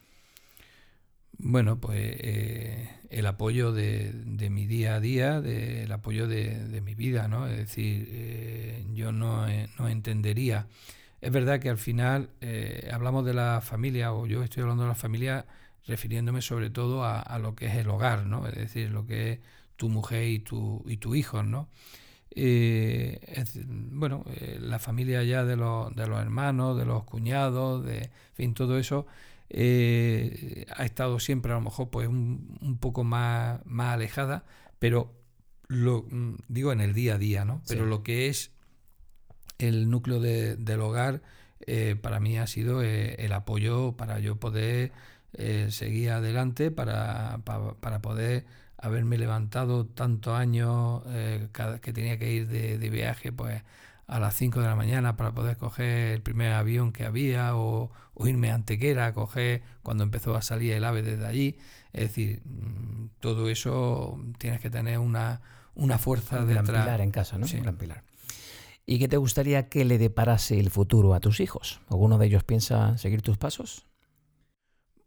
[1.38, 4.14] Bueno, pues eh, el apoyo de,
[4.50, 7.48] mi día a día, el apoyo de, mi vida, ¿no?
[7.48, 10.68] Es decir, eh, yo no, eh, no, entendería.
[11.22, 12.30] Es verdad que al final
[12.92, 15.46] hablamos de la familia, o yo estoy hablando de la familia
[15.88, 18.48] refiriéndome sobre todo a, a, lo que es el hogar, ¿no?
[18.48, 19.40] Es decir, lo que es
[19.76, 21.70] tu mujer y tu, y tu hijo, ¿no?
[22.36, 23.46] Eh,
[23.92, 28.54] bueno, eh, la familia ya de los, de los hermanos, de los cuñados, de fin,
[28.54, 29.08] todo eso
[29.58, 34.44] eh, ha estado siempre a lo mejor pues un, un, poco más, más alejada,
[34.80, 35.14] pero
[35.68, 37.62] lo mm, digo en el día a día, ¿no?
[37.68, 38.52] Pero lo que es
[39.58, 41.22] el núcleo del hogar
[42.02, 44.92] para mí ha sido el apoyo para yo poder
[45.70, 48.46] seguir adelante, para, para, para poder
[48.86, 51.48] haberme levantado tantos años eh,
[51.82, 53.64] que tenía que ir de, viaje pues
[54.08, 57.92] a las 5 de la mañana para poder coger el primer avión que había o,
[58.24, 61.58] irme a Antequera a coger cuando empezó a salir el ave desde allí.
[61.92, 65.42] Es decir, mm, todo eso tienes que tener una,
[65.74, 67.46] una fuerza un gran pilar en casa, ¿no?
[67.46, 68.04] Un gran pilar.
[68.86, 71.82] ¿Y qué te gustaría que le deparase el futuro a tus hijos?
[71.90, 73.88] ¿Alguno de ellos piensa seguir tus pasos?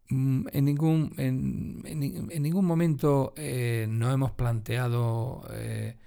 [0.09, 5.97] Mm, en ningún, en, en, ningún momento eh, no hemos planteado eh,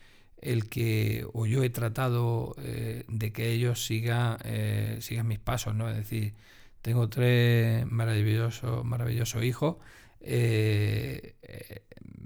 [0.43, 4.38] el que, o yo he tratado eh, de que ellos sigan,
[5.01, 5.88] sigan mis pasos, ¿no?
[5.88, 6.34] Es decir,
[6.82, 9.76] tengo tres maravillosos, maravillosos hijos.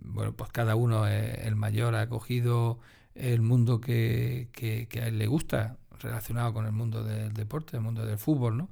[0.03, 2.81] bueno, pues cada uno, el mayor ha cogido
[3.15, 7.83] el mundo que, que, a él le gusta, relacionado con el mundo del deporte, el
[7.83, 8.71] mundo del fútbol, ¿no?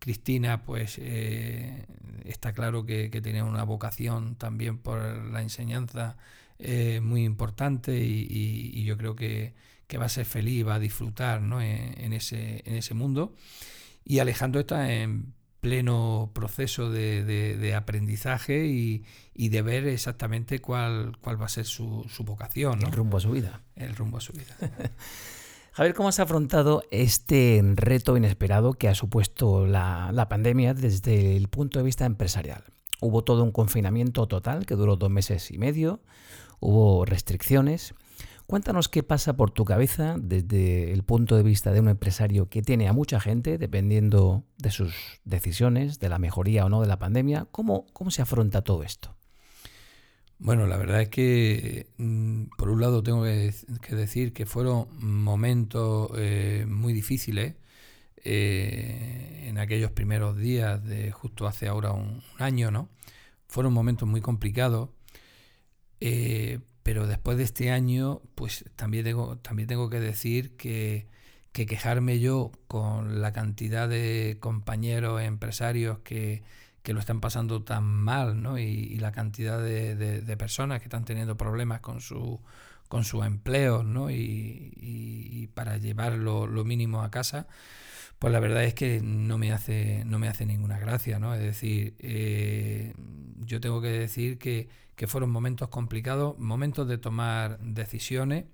[0.00, 1.86] Cristina, pues eh,
[2.24, 6.16] está claro que, tenía una vocación también por la enseñanza
[6.62, 9.54] eh, muy importante y, yo creo que,
[9.98, 13.34] va a ser feliz, va a disfrutar en, ese, en ese mundo.
[14.04, 21.46] Y Alejandro está en pleno proceso de, aprendizaje y, de ver exactamente cuál, cuál va
[21.46, 22.82] a ser su, su vocación.
[22.82, 23.62] El rumbo a su vida.
[23.76, 24.56] El rumbo a su vida.
[25.72, 31.78] Javier, ¿cómo has afrontado este reto inesperado que ha supuesto la, pandemia desde el punto
[31.78, 32.64] de vista empresarial?
[33.00, 36.00] Hubo todo un confinamiento total que duró dos meses y medio,
[36.60, 37.94] hubo restricciones.
[38.46, 42.62] Cuéntanos qué pasa por tu cabeza desde el punto de vista de un empresario que
[42.62, 44.94] tiene a mucha gente, dependiendo de sus
[45.24, 47.46] decisiones, de la mejoría o no de la pandemia.
[47.52, 49.16] ¿Cómo, cómo se afronta todo esto?
[50.42, 53.52] Bueno, la verdad es que mm, por un lado tengo que,
[53.94, 57.56] decir que fueron momentos eh, muy difíciles
[58.24, 62.88] eh, en aquellos primeros días de justo hace ahora un, año, ¿no?
[63.48, 64.88] Fueron momentos muy complicados,
[66.00, 71.06] eh, pero después de este año, pues también tengo, también tengo que decir que,
[71.52, 76.42] que quejarme yo con la cantidad de compañeros empresarios que
[76.82, 78.58] que lo están pasando tan mal, ¿no?
[78.58, 82.40] Y, la cantidad de, personas que están teniendo problemas con su
[82.88, 84.10] con sus empleos, ¿no?
[84.10, 87.46] Y, para llevar lo, mínimo a casa,
[88.20, 91.34] pues la verdad es que no me hace, no me hace ninguna gracia, ¿no?
[91.34, 92.94] Es decir, eh,
[93.44, 94.68] yo tengo que decir que,
[95.08, 98.44] fueron momentos complicados, momentos de tomar decisiones.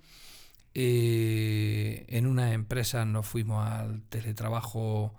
[0.75, 5.15] Eh, en una empresa nos fuimos al teletrabajo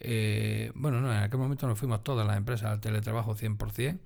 [0.00, 3.98] eh, bueno, no, en aquel momento nos fuimos todas las empresas al teletrabajo 100%,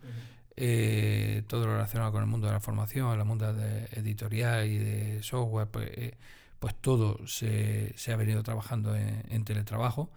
[0.56, 4.78] eh, todo lo relacionado con el mundo de la formación, el mundo de editorial y
[4.78, 6.16] de software, pues, eh,
[6.64, 10.10] pues todo se, ha venido trabajando en, teletrabajo.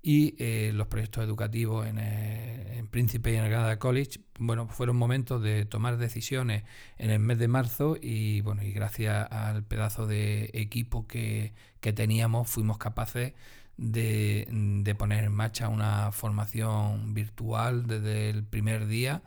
[0.00, 0.36] Y
[0.70, 5.64] los proyectos educativos en, en, Príncipe y en el Granada College, bueno, fueron momentos de
[5.64, 6.62] tomar decisiones
[6.98, 11.92] en el mes de marzo y bueno, y gracias al pedazo de equipo que, que
[11.92, 13.32] teníamos fuimos capaces
[13.76, 19.24] de, poner en marcha una formación virtual desde el primer día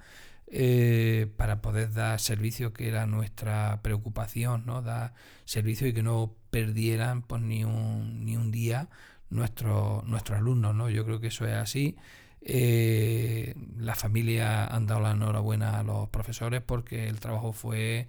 [0.52, 4.82] eh, para poder dar servicio, que era nuestra preocupación, ¿no?
[4.82, 5.14] Dar
[5.46, 8.90] servicio y que no perdieran pues, ni, un, ni un día
[9.30, 10.90] nuestros, nuestros alumnos, ¿no?
[10.90, 11.96] Yo creo que eso es así.
[12.42, 18.08] Eh, la familia han dado la enhorabuena a los profesores porque el trabajo fue,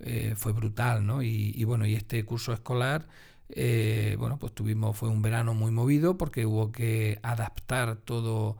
[0.00, 1.22] eh, fue brutal, ¿no?
[1.22, 3.06] Y, bueno, y este curso escolar,
[3.50, 8.58] eh, bueno, pues tuvimos, fue un verano muy movido porque hubo que adaptar todo,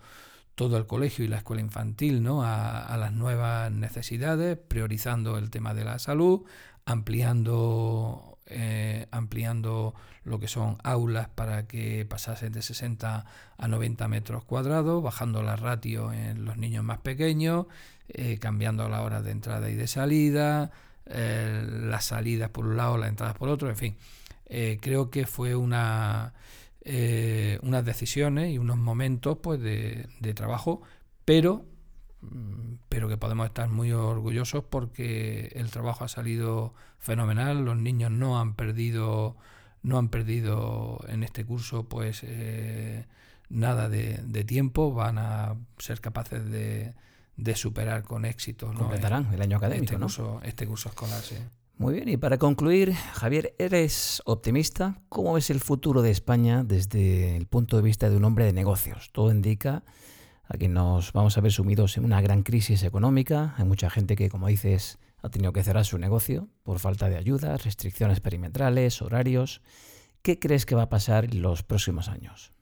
[0.55, 2.42] todo el colegio y la escuela infantil, ¿no?
[2.44, 6.42] A, las nuevas necesidades, priorizando el tema de la salud,
[6.84, 9.94] ampliando eh, ampliando
[10.24, 13.24] lo que son aulas para que pasasen de 60
[13.57, 17.66] a 90 metros cuadrados, bajando la ratio en los niños más pequeños,
[18.09, 20.70] eh, cambiando la hora de entrada y de salida,
[21.07, 23.96] eh, las salidas por un lado, las entradas por otro, en fin.
[24.80, 26.34] creo que fue una,
[26.85, 30.82] unas decisiones y unos momentos pues, de, de trabajo,
[31.24, 31.64] pero
[32.30, 38.11] Mm, pero que podemos estar muy orgullosos porque el trabajo ha salido fenomenal, los niños
[38.11, 39.37] no han perdido
[39.82, 43.07] no han perdido en este curso pues eh,
[43.51, 46.95] nada de, tiempo, van a ser capaces de,
[47.55, 48.72] superar con éxito.
[48.72, 48.78] ¿no?
[48.78, 50.07] Completarán el año académico, este ¿no?
[50.07, 51.37] Curso, este curso escolar, sí.
[51.77, 55.01] Muy bien, y para concluir, Javier, ¿eres optimista?
[55.09, 58.53] ¿Cómo ves el futuro de España desde el punto de vista de un hombre de
[58.53, 59.11] negocios?
[59.12, 59.83] Todo indica
[60.47, 63.55] Aquí nos vamos a ver sumidos en una gran crisis económica.
[63.57, 67.16] Hay mucha gente que, como dices, ha tenido que cerrar su negocio por falta de
[67.16, 69.62] ayuda, restricciones perimetrales, horarios.
[70.20, 72.53] ¿Qué crees que va a pasar en los próximos años?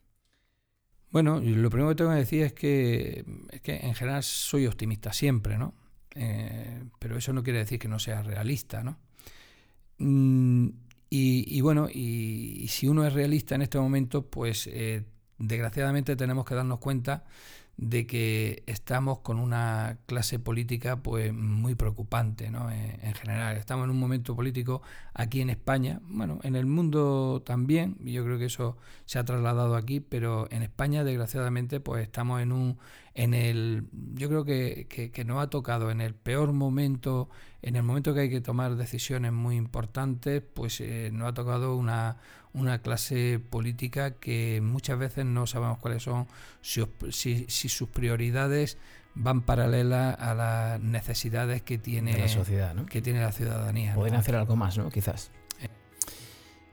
[1.11, 3.25] Bueno, lo primero que tengo que decir es que,
[3.63, 5.75] que en general soy optimista siempre, ¿no?
[6.15, 8.99] Eh, pero eso no quiere decir que no sea realista, ¿no?
[9.99, 10.69] Mm,
[11.15, 15.05] y, bueno, y, si uno es realista en este momento, pues eh,
[15.39, 17.25] desgraciadamente tenemos que darnos cuenta
[17.77, 22.70] de que estamos con una clase política pues muy preocupante ¿no?
[22.70, 23.57] en, general.
[23.57, 24.83] Estamos en un momento político
[25.14, 29.75] aquí en España, bueno, en el mundo también, yo creo que eso se ha trasladado
[29.75, 32.79] aquí, pero en España desgraciadamente pues estamos en un,
[33.14, 37.29] en el, yo creo que, que, nos ha tocado en el peor momento,
[37.63, 41.77] en el momento que hay que tomar decisiones muy importantes, pues eh, nos ha tocado
[41.77, 42.17] una,
[42.53, 46.27] una clase política que muchas veces no sabemos cuáles son,
[46.61, 48.79] si, si, sus prioridades
[49.15, 53.95] van paralelas a las necesidades que tiene la sociedad, que tiene la ciudadanía.
[53.95, 54.91] Pueden hacer algo más, ¿no?
[54.91, 55.31] Quizás.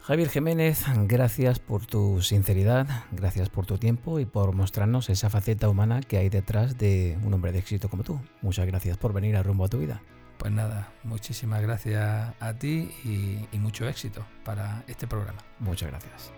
[0.02, 5.70] Javier Jiménez, gracias por tu sinceridad, gracias por tu tiempo y por mostrarnos esa faceta
[5.70, 8.20] humana que hay detrás de un hombre de éxito como tú.
[8.42, 10.02] Muchas gracias por venir a rumbo a tu vida.
[10.40, 15.40] Pues nada, muchísimas gracias a ti y, mucho éxito para este programa.
[15.60, 16.32] Muchas gracias.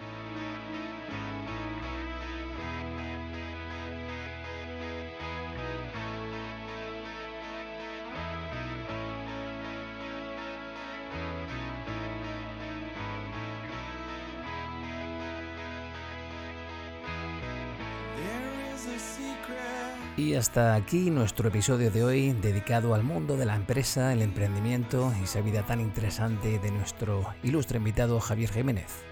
[20.32, 25.12] Y hasta aquí nuestro episodio de hoy dedicado al mundo de la empresa, el emprendimiento
[25.20, 29.04] y esa vida tan interesante de nuestro ilustre invitado Javier Jiménez.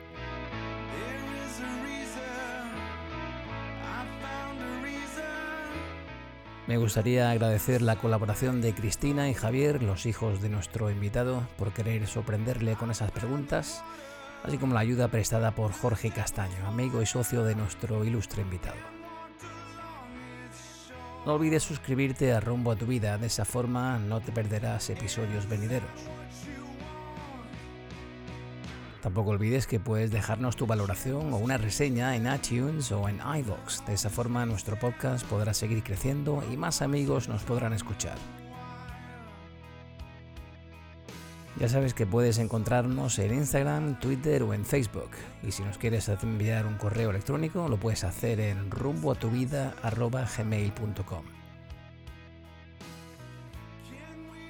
[6.67, 11.73] Me gustaría agradecer la colaboración de Cristina y Javier, los hijos de nuestro invitado, por
[11.73, 13.83] querer sorprenderle con esas preguntas,
[14.45, 18.98] así como la ayuda prestada por Jorge Castaño, amigo y socio de nuestro ilustre invitado.
[21.29, 25.47] No olvides suscribirte a Rumbo a tu Vida, de esa forma no te perderás episodios
[25.47, 25.87] venideros.
[29.03, 33.85] Tampoco olvides que puedes dejarnos tu valoración o una reseña en iTunes o en iVoox.
[33.85, 38.17] De esa forma nuestro podcast podrá seguir creciendo y más amigos nos podrán escuchar.
[41.59, 45.09] Ya sabes que puedes encontrarnos en Instagram, Twitter o en Facebook.
[45.43, 51.25] Y si nos quieres enviar un correo electrónico, lo puedes hacer en rumboatuvida.gmail.com.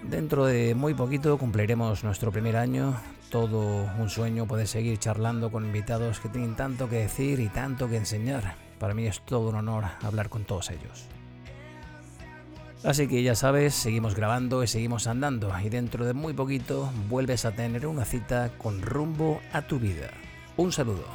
[0.03, 2.95] Dentro de muy poquito cumpliremos nuestro primer año.
[3.31, 7.89] Todo un sueño poder seguir charlando con invitados que tienen tanto que decir y tanto
[7.89, 8.53] que enseñar.
[8.77, 11.09] Para mí es todo un honor hablar con todos ellos.
[12.83, 17.43] Así que ya sabes, seguimos grabando y seguimos andando y dentro de muy poquito vuelves
[17.43, 20.11] a tener una cita con rumbo a tu vida.
[20.55, 21.05] Un saludo.